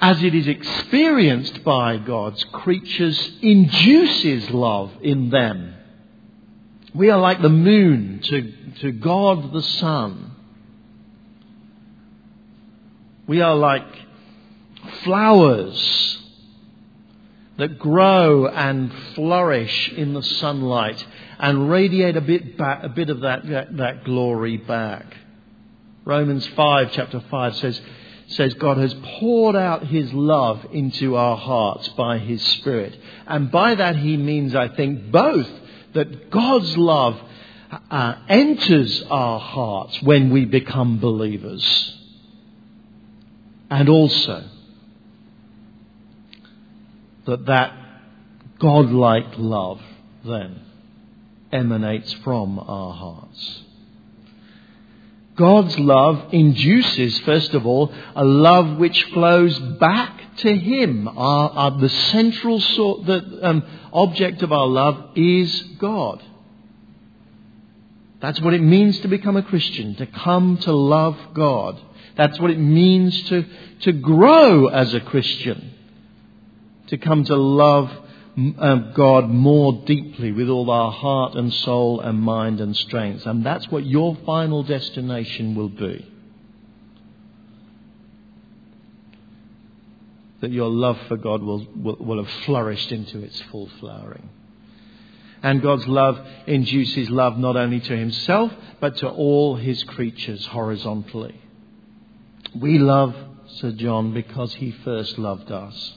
as 0.00 0.22
it 0.22 0.34
is 0.34 0.48
experienced 0.48 1.62
by 1.62 1.96
God's 1.98 2.42
creatures, 2.44 3.38
induces 3.40 4.50
love 4.50 4.90
in 5.02 5.30
them. 5.30 5.74
We 6.94 7.10
are 7.10 7.20
like 7.20 7.40
the 7.40 7.48
moon 7.48 8.20
to, 8.24 8.52
to 8.80 8.92
God 8.92 9.52
the 9.52 9.62
sun. 9.62 10.32
We 13.26 13.40
are 13.40 13.54
like 13.54 13.86
flowers 15.04 16.21
that 17.62 17.78
grow 17.78 18.48
and 18.48 18.92
flourish 19.14 19.92
in 19.92 20.14
the 20.14 20.22
sunlight 20.22 21.06
and 21.38 21.70
radiate 21.70 22.16
a 22.16 22.20
bit, 22.20 22.58
back, 22.58 22.82
a 22.82 22.88
bit 22.88 23.08
of 23.08 23.20
that, 23.20 23.46
that, 23.48 23.76
that 23.76 24.02
glory 24.02 24.56
back. 24.56 25.06
Romans 26.04 26.44
5, 26.44 26.90
chapter 26.90 27.22
5 27.30 27.56
says, 27.58 27.80
says 28.26 28.54
God 28.54 28.78
has 28.78 28.92
poured 29.20 29.54
out 29.54 29.86
His 29.86 30.12
love 30.12 30.66
into 30.72 31.14
our 31.14 31.36
hearts 31.36 31.86
by 31.90 32.18
His 32.18 32.42
Spirit. 32.42 32.98
And 33.28 33.52
by 33.52 33.76
that 33.76 33.94
He 33.94 34.16
means, 34.16 34.56
I 34.56 34.66
think, 34.66 35.12
both 35.12 35.48
that 35.92 36.32
God's 36.32 36.76
love 36.76 37.16
uh, 37.92 38.14
enters 38.28 39.04
our 39.04 39.38
hearts 39.38 40.02
when 40.02 40.30
we 40.30 40.46
become 40.46 40.98
believers. 40.98 41.96
And 43.70 43.88
also 43.88 44.48
that 47.26 47.46
that 47.46 47.72
godlike 48.58 49.34
love 49.36 49.80
then 50.24 50.60
emanates 51.52 52.12
from 52.24 52.58
our 52.58 52.92
hearts. 52.94 53.62
God's 55.34 55.78
love 55.78 56.32
induces, 56.32 57.18
first 57.20 57.54
of 57.54 57.66
all, 57.66 57.92
a 58.14 58.24
love 58.24 58.78
which 58.78 59.02
flows 59.04 59.58
back 59.58 60.36
to 60.38 60.56
Him. 60.56 61.08
Our, 61.08 61.50
our, 61.50 61.70
the 61.78 61.88
central 61.88 62.60
sort, 62.60 63.06
the 63.06 63.38
um, 63.42 63.62
object 63.92 64.42
of 64.42 64.52
our 64.52 64.66
love 64.66 65.16
is 65.16 65.62
God. 65.78 66.22
That's 68.20 68.40
what 68.40 68.54
it 68.54 68.62
means 68.62 69.00
to 69.00 69.08
become 69.08 69.36
a 69.36 69.42
Christian, 69.42 69.96
to 69.96 70.06
come 70.06 70.58
to 70.58 70.72
love 70.72 71.16
God. 71.34 71.80
That's 72.16 72.38
what 72.38 72.50
it 72.50 72.58
means 72.58 73.20
to, 73.24 73.44
to 73.80 73.92
grow 73.92 74.66
as 74.66 74.94
a 74.94 75.00
Christian 75.00 75.72
to 76.92 76.98
come 76.98 77.24
to 77.24 77.34
love 77.34 77.90
um, 78.36 78.92
God 78.94 79.30
more 79.30 79.82
deeply 79.86 80.30
with 80.30 80.50
all 80.50 80.70
our 80.70 80.92
heart 80.92 81.34
and 81.36 81.50
soul 81.50 82.00
and 82.00 82.20
mind 82.20 82.60
and 82.60 82.76
strength. 82.76 83.24
And 83.24 83.46
that's 83.46 83.66
what 83.70 83.86
your 83.86 84.14
final 84.26 84.62
destination 84.62 85.54
will 85.54 85.70
be. 85.70 86.06
That 90.42 90.50
your 90.50 90.68
love 90.68 90.98
for 91.08 91.16
God 91.16 91.42
will, 91.42 91.66
will, 91.74 91.96
will 91.96 92.22
have 92.22 92.32
flourished 92.44 92.92
into 92.92 93.20
its 93.20 93.40
full 93.50 93.70
flowering. 93.80 94.28
And 95.42 95.62
God's 95.62 95.88
love 95.88 96.20
induces 96.46 97.08
love 97.08 97.38
not 97.38 97.56
only 97.56 97.80
to 97.80 97.96
himself, 97.96 98.52
but 98.80 98.98
to 98.98 99.08
all 99.08 99.56
his 99.56 99.82
creatures 99.84 100.44
horizontally. 100.44 101.40
We 102.54 102.78
love 102.78 103.16
Sir 103.46 103.72
John 103.72 104.12
because 104.12 104.52
he 104.52 104.72
first 104.72 105.16
loved 105.16 105.50
us. 105.50 105.94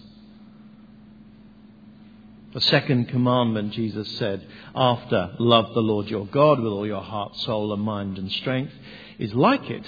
The 2.56 2.62
second 2.62 3.10
commandment, 3.10 3.74
Jesus 3.74 4.10
said, 4.18 4.48
after 4.74 5.36
love 5.40 5.74
the 5.74 5.82
Lord 5.82 6.08
your 6.08 6.26
God 6.26 6.62
with 6.62 6.72
all 6.72 6.88
your 6.88 7.02
heart, 7.02 7.36
soul, 7.36 7.74
and 7.74 7.82
mind 7.84 8.18
and 8.18 8.32
strength, 8.32 8.72
is 9.20 9.34
like 9.34 9.70
it 9.70 9.86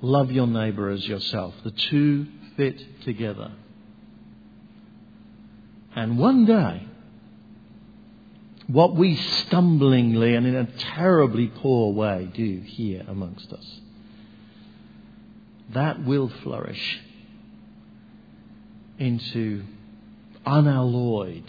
love 0.00 0.32
your 0.32 0.46
neighbour 0.46 0.88
as 0.88 1.06
yourself. 1.06 1.54
The 1.62 1.72
two 1.72 2.26
fit 2.56 3.02
together. 3.04 3.52
And 5.94 6.18
one 6.18 6.46
day, 6.46 6.86
what 8.66 8.96
we 8.96 9.16
stumblingly 9.16 10.38
and 10.38 10.46
in 10.46 10.56
a 10.56 10.72
terribly 10.94 11.48
poor 11.48 11.92
way 11.92 12.30
do 12.32 12.62
here 12.64 13.04
amongst 13.06 13.52
us, 13.52 13.80
that 15.74 16.02
will 16.02 16.30
flourish 16.42 16.98
into 18.98 19.64
unalloyed 20.46 21.44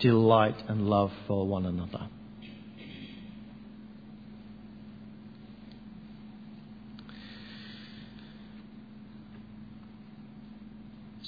delight 0.00 0.56
and 0.68 0.88
love 0.88 1.12
for 1.26 1.46
one 1.46 1.66
another. 1.66 2.08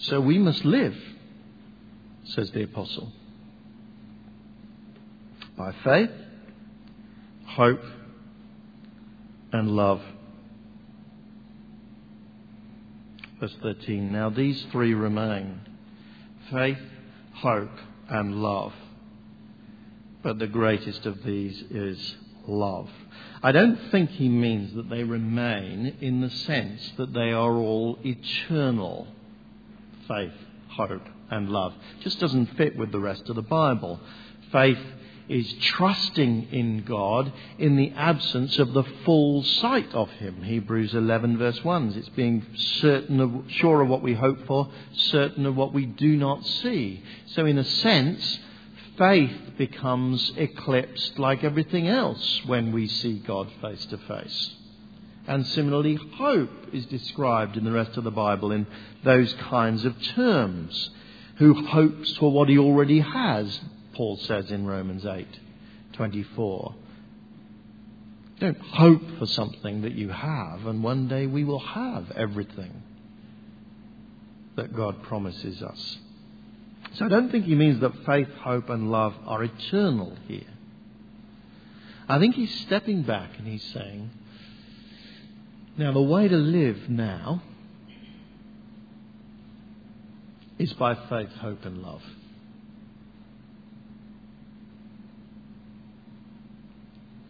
So 0.07 0.21
we 0.21 0.39
must 0.39 0.65
live, 0.65 0.97
says 2.27 2.53
the 2.53 2.63
Apostle, 2.63 3.11
by 5.57 5.73
faith, 5.83 6.11
hope, 7.45 7.83
and 9.53 9.71
love. 9.71 10.01
Verse 13.41 13.57
13. 13.63 14.13
Now 14.13 14.31
these 14.31 14.65
three 14.71 14.95
remain 14.95 15.61
faith, 16.53 16.79
hope, 17.35 17.77
and 18.09 18.43
love. 18.43 18.73
But 20.23 20.39
the 20.39 20.47
greatest 20.47 21.07
of 21.07 21.23
these 21.25 21.63
is 21.71 22.17
love. 22.47 22.89
I 23.43 23.53
don't 23.53 23.79
think 23.91 24.11
he 24.11 24.29
means 24.29 24.75
that 24.75 24.89
they 24.89 25.05
remain 25.05 25.97
in 26.01 26.21
the 26.21 26.31
sense 26.31 26.93
that 26.97 27.13
they 27.13 27.33
are 27.33 27.55
all 27.55 27.99
eternal 28.05 29.07
faith, 30.09 30.33
hope, 30.69 31.03
and 31.31 31.49
love. 31.49 31.75
It 31.99 32.03
just 32.03 32.21
doesn't 32.21 32.57
fit 32.57 32.77
with 32.77 32.93
the 32.93 33.01
rest 33.01 33.29
of 33.29 33.37
the 33.37 33.43
Bible. 33.43 34.01
Faith 34.53 34.79
is 35.29 35.53
trusting 35.61 36.49
in 36.53 36.85
God 36.85 37.33
in 37.59 37.77
the 37.77 37.91
absence 37.93 38.59
of 38.59 38.73
the 38.73 38.85
full 39.05 39.43
sight 39.43 39.93
of 39.93 40.09
Him. 40.11 40.43
Hebrews 40.43 40.95
11, 40.95 41.39
verse 41.39 41.63
1. 41.65 41.95
It's 41.97 42.09
being 42.11 42.47
certain 42.55 43.21
of, 43.21 43.45
sure 43.49 43.83
of 43.83 43.89
what 43.89 44.03
we 44.03 44.15
hope 44.15 44.47
for, 44.47 44.69
certain 44.93 45.47
of 45.47 45.57
what 45.57 45.73
we 45.73 45.87
do 45.87 46.17
not 46.17 46.47
see. 46.47 47.03
So, 47.27 47.45
in 47.47 47.59
a 47.59 47.65
sense, 47.65 48.39
faith 48.97 49.57
becomes 49.59 50.33
eclipsed 50.37 51.19
like 51.19 51.45
everything 51.45 51.89
else 51.89 52.43
when 52.47 52.73
we 52.73 52.87
see 52.87 53.19
God 53.19 53.51
face 53.61 53.85
to 53.87 53.99
face. 53.99 54.51
And 55.29 55.45
similarly, 55.49 55.97
hope 55.97 56.51
is 56.73 56.87
described 56.87 57.57
in 57.57 57.65
the 57.65 57.73
rest 57.73 57.97
of 57.97 58.05
the 58.05 58.11
Bible 58.13 58.53
in 58.53 58.67
those 59.05 59.33
kinds 59.35 59.85
of 59.85 60.01
terms. 60.15 60.91
Who 61.39 61.67
hopes 61.67 62.17
for 62.17 62.31
what 62.31 62.49
he 62.49 62.59
already 62.59 63.01
has, 63.01 63.61
Paul 63.97 64.19
says 64.19 64.51
in 64.51 64.67
Romans 64.67 65.05
8:24. 65.05 66.75
Don't 68.39 68.61
hope 68.61 69.19
for 69.19 69.25
something 69.25 69.81
that 69.83 69.93
you 69.93 70.11
have, 70.11 70.67
and 70.67 70.85
one 70.85 71.09
day 71.09 71.27
we 71.27 71.45
will 71.45 71.61
have 71.61 72.11
everything 72.11 72.83
that 74.57 74.75
God 74.75 75.03
promises 75.05 75.63
us. 75.63 75.99
So 76.97 77.07
I 77.07 77.09
don't 77.09 77.31
think 77.31 77.47
he 77.47 77.55
means 77.55 77.81
that 77.81 78.05
faith, 78.05 78.29
hope, 78.43 78.69
and 78.69 78.91
love 78.93 79.15
are 79.27 79.43
eternal 79.43 80.15
here. 80.29 80.53
I 82.07 82.19
think 82.19 82.35
he's 82.35 82.55
stepping 82.67 83.03
back 83.03 83.39
and 83.39 83.47
he's 83.47 83.65
saying, 83.73 84.11
now 85.79 85.93
the 85.93 86.03
way 86.03 86.29
to 86.29 86.37
live 86.37 86.91
now 86.91 87.43
is 90.59 90.73
by 90.75 90.95
faith, 91.09 91.33
hope, 91.41 91.65
and 91.65 91.83
love. 91.83 92.03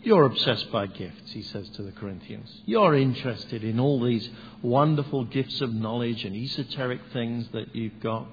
You're 0.06 0.22
obsessed 0.22 0.70
by 0.70 0.86
gifts, 0.86 1.32
he 1.32 1.42
says 1.42 1.68
to 1.70 1.82
the 1.82 1.90
Corinthians. 1.90 2.62
You're 2.64 2.94
interested 2.94 3.64
in 3.64 3.80
all 3.80 4.00
these 4.00 4.30
wonderful 4.62 5.24
gifts 5.24 5.60
of 5.60 5.74
knowledge 5.74 6.24
and 6.24 6.36
esoteric 6.36 7.00
things 7.12 7.48
that 7.52 7.74
you've 7.74 7.98
got. 7.98 8.28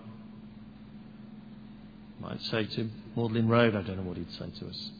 Might 2.19 2.39
say 2.43 2.65
to 2.65 2.91
Magdalen 3.15 3.47
Road, 3.47 3.75
I 3.75 3.81
don't 3.81 3.97
know 3.97 4.03
what 4.03 4.17
he'd 4.17 4.31
say 4.33 4.51
to 4.59 4.67
us. 4.67 4.91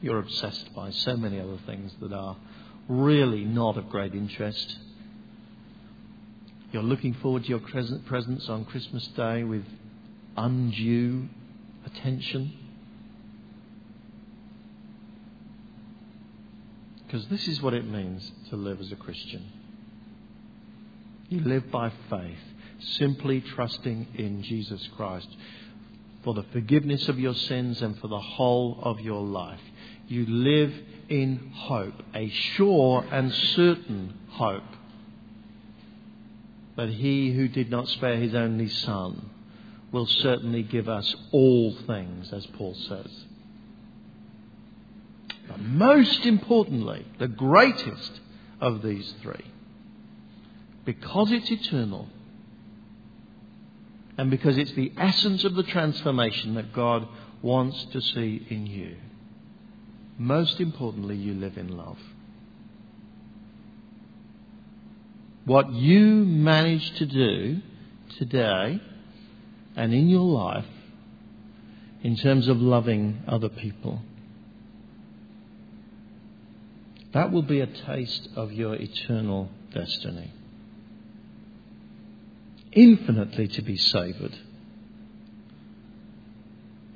You're 0.00 0.20
obsessed 0.20 0.74
by 0.74 0.88
so 0.88 1.18
many 1.18 1.38
other 1.38 1.58
things 1.66 1.92
that 2.00 2.14
are 2.14 2.38
really 2.88 3.44
not 3.44 3.76
of 3.76 3.90
great 3.90 4.14
interest. 4.14 4.78
You're 6.72 6.82
looking 6.82 7.12
forward 7.12 7.42
to 7.42 7.48
your 7.50 7.60
presents 8.06 8.48
on 8.48 8.64
Christmas 8.64 9.06
Day 9.08 9.44
with 9.44 9.66
undue 10.38 11.28
attention. 11.84 12.54
Because 17.12 17.28
this 17.28 17.46
is 17.46 17.60
what 17.60 17.74
it 17.74 17.86
means 17.86 18.32
to 18.48 18.56
live 18.56 18.80
as 18.80 18.90
a 18.90 18.96
Christian. 18.96 19.44
You 21.28 21.40
live 21.40 21.70
by 21.70 21.92
faith, 22.08 22.38
simply 22.80 23.42
trusting 23.42 24.06
in 24.14 24.42
Jesus 24.42 24.88
Christ 24.96 25.28
for 26.24 26.32
the 26.32 26.46
forgiveness 26.54 27.10
of 27.10 27.18
your 27.18 27.34
sins 27.34 27.82
and 27.82 27.98
for 27.98 28.08
the 28.08 28.18
whole 28.18 28.78
of 28.80 28.98
your 29.00 29.20
life. 29.20 29.60
You 30.08 30.24
live 30.24 30.72
in 31.10 31.52
hope, 31.54 32.02
a 32.14 32.30
sure 32.30 33.04
and 33.12 33.30
certain 33.30 34.14
hope 34.30 34.62
that 36.78 36.88
he 36.88 37.34
who 37.34 37.46
did 37.46 37.70
not 37.70 37.88
spare 37.88 38.16
his 38.16 38.34
only 38.34 38.68
son 38.68 39.28
will 39.92 40.06
certainly 40.06 40.62
give 40.62 40.88
us 40.88 41.14
all 41.30 41.76
things, 41.86 42.32
as 42.32 42.46
Paul 42.46 42.74
says. 42.74 43.26
Most 45.72 46.26
importantly, 46.26 47.06
the 47.18 47.28
greatest 47.28 48.20
of 48.60 48.82
these 48.82 49.14
three, 49.22 49.46
because 50.84 51.32
it's 51.32 51.50
eternal 51.50 52.08
and 54.18 54.30
because 54.30 54.58
it's 54.58 54.72
the 54.72 54.92
essence 54.98 55.44
of 55.44 55.54
the 55.54 55.62
transformation 55.62 56.56
that 56.56 56.74
God 56.74 57.08
wants 57.40 57.86
to 57.92 58.02
see 58.02 58.46
in 58.50 58.66
you, 58.66 58.96
most 60.18 60.60
importantly, 60.60 61.16
you 61.16 61.32
live 61.32 61.56
in 61.56 61.74
love. 61.74 61.98
What 65.46 65.72
you 65.72 66.04
manage 66.26 66.98
to 66.98 67.06
do 67.06 67.62
today 68.18 68.78
and 69.74 69.94
in 69.94 70.10
your 70.10 70.20
life 70.20 70.66
in 72.02 72.16
terms 72.16 72.46
of 72.46 72.60
loving 72.60 73.22
other 73.26 73.48
people 73.48 74.02
that 77.12 77.30
will 77.30 77.42
be 77.42 77.60
a 77.60 77.66
taste 77.66 78.28
of 78.36 78.52
your 78.52 78.74
eternal 78.74 79.50
destiny. 79.72 80.32
Infinitely 82.72 83.48
to 83.48 83.62
be 83.62 83.76
savoured, 83.76 84.38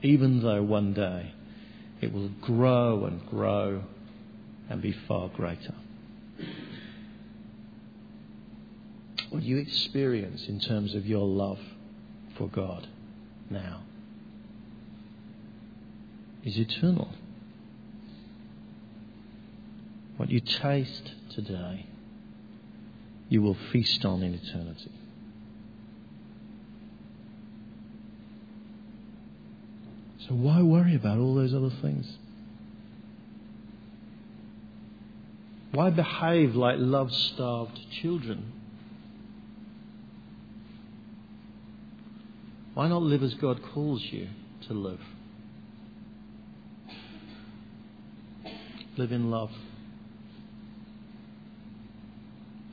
even 0.03 0.43
though 0.43 0.63
one 0.63 0.95
day 0.95 1.35
it 2.01 2.13
will 2.13 2.31
grow 2.41 3.05
and 3.05 3.27
grow 3.27 3.83
and 4.71 4.81
be 4.81 4.93
far 5.07 5.29
greater. 5.29 5.75
What 9.31 9.43
you 9.43 9.59
experience 9.59 10.47
in 10.49 10.61
terms 10.61 10.95
of 10.95 11.05
your 11.05 11.27
love 11.27 11.59
for 12.39 12.49
God 12.49 12.87
now 13.51 13.83
is 16.45 16.57
eternal. 16.57 17.09
What 20.17 20.31
you 20.31 20.41
taste 20.41 21.13
today, 21.31 21.87
you 23.29 23.43
will 23.43 23.57
feast 23.73 24.05
on 24.05 24.23
in 24.23 24.35
eternity. 24.35 24.93
So 30.27 30.35
why 30.35 30.63
worry 30.63 30.95
about 30.95 31.19
all 31.19 31.35
those 31.35 31.55
other 31.55 31.71
things? 31.71 32.19
Why 35.73 35.91
behave 35.91 36.57
like 36.57 36.77
love 36.79 37.13
starved 37.13 37.79
children? 38.01 38.53
Why 42.75 42.89
not 42.89 43.03
live 43.03 43.23
as 43.23 43.35
God 43.35 43.63
calls 43.63 44.03
you 44.03 44.29
to 44.69 44.73
live? 44.75 45.01
Live 48.97 49.13
in 49.13 49.31
love. 49.31 49.51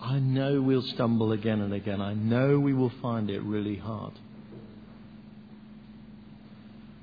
I 0.04 0.20
know 0.20 0.62
we'll 0.62 0.82
stumble 0.82 1.32
again 1.32 1.62
and 1.62 1.74
again. 1.74 2.02
I 2.02 2.14
know 2.14 2.60
we 2.60 2.74
will 2.74 2.92
find 3.02 3.30
it 3.30 3.42
really 3.42 3.78
hard. 3.78 4.12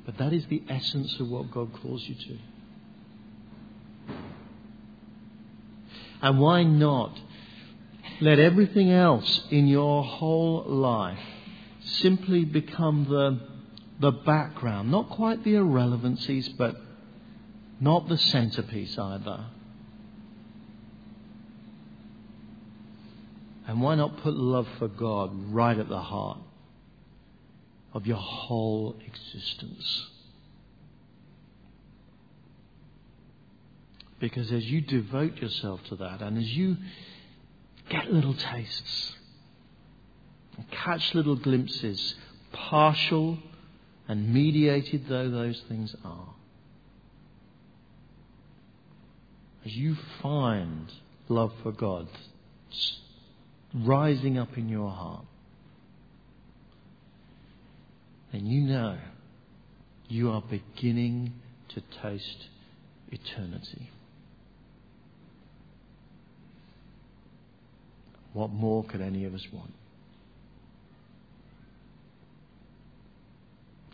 But 0.05 0.19
that 0.19 0.35
is 0.35 0.45
the 0.47 0.63
essence 0.69 1.19
of 1.19 1.31
what 1.31 1.51
God 1.51 1.73
calls 1.73 2.07
you 2.07 2.15
to. 2.15 2.39
And 6.21 6.39
why 6.39 6.63
not 6.63 7.19
let 8.21 8.39
everything 8.39 8.91
else 8.91 9.45
in 9.51 9.67
your 9.67 10.05
whole 10.05 10.65
life 10.67 11.19
simply 11.83 12.45
become 12.45 13.07
the, 13.09 13.41
the 13.99 14.11
background? 14.11 14.91
Not 14.91 15.09
quite 15.09 15.43
the 15.43 15.55
irrelevancies, 15.55 16.51
but 16.51 16.77
not 17.81 18.11
the 18.11 18.19
centerpiece 18.19 18.99
either. 18.99 19.47
And 23.71 23.81
why 23.81 23.95
not 23.95 24.17
put 24.25 24.35
love 24.35 24.67
for 24.81 24.89
God 24.89 25.31
right 25.53 25.79
at 25.79 25.89
the 25.89 26.01
heart 26.01 26.39
of 27.93 28.05
your 28.05 28.17
whole 28.17 28.97
existence? 29.07 30.09
Because 34.19 34.51
as 34.51 34.65
you 34.65 34.81
devote 34.81 35.37
yourself 35.37 35.85
to 35.85 35.95
that 35.95 36.21
and 36.21 36.37
as 36.37 36.51
you 36.57 36.79
get 37.89 38.13
little 38.13 38.35
tastes, 38.35 39.15
catch 40.73 41.15
little 41.15 41.37
glimpses, 41.37 42.17
partial 42.51 43.39
and 44.09 44.35
mediated 44.35 45.07
though 45.09 45.31
those 45.31 45.63
things 45.69 45.95
are, 46.05 46.35
as 49.65 49.77
you 49.77 49.97
find 50.21 50.91
love 51.29 51.53
for 51.63 51.71
God 51.71 52.09
rising 53.75 54.39
up 54.39 54.57
in 54.57 54.69
your 54.69 54.91
heart, 54.91 55.25
then 58.33 58.47
you 58.47 58.63
know 58.63 58.99
you 60.09 60.31
are 60.31 60.43
beginning 60.43 61.33
to 61.69 61.83
taste 62.03 62.49
eternity. 63.11 63.91
What 68.33 68.51
more 68.51 68.85
could 68.85 69.01
any 69.01 69.25
of 69.25 69.35
us 69.35 69.47
want? 69.53 69.73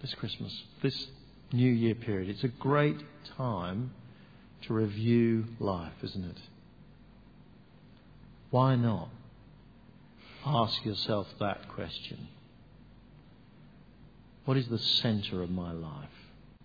This 0.03 0.15
Christmas, 0.15 0.53
this 0.83 1.07
New 1.53 1.71
Year 1.71 1.95
period, 1.95 2.29
it's 2.29 2.45
a 2.45 2.49
great 2.49 2.97
time 3.37 3.93
to 4.67 4.75
review 4.75 5.45
life, 5.59 5.95
isn't 6.03 6.25
it? 6.25 6.39
Why 8.51 8.77
not? 8.77 9.09
Ask 10.47 10.85
yourself 10.85 11.27
that 11.41 11.69
question 11.69 12.29
What 14.45 14.57
is 14.57 14.69
the 14.69 14.79
center 14.79 15.43
of 15.43 15.51
my 15.51 15.73
life? 15.73 16.16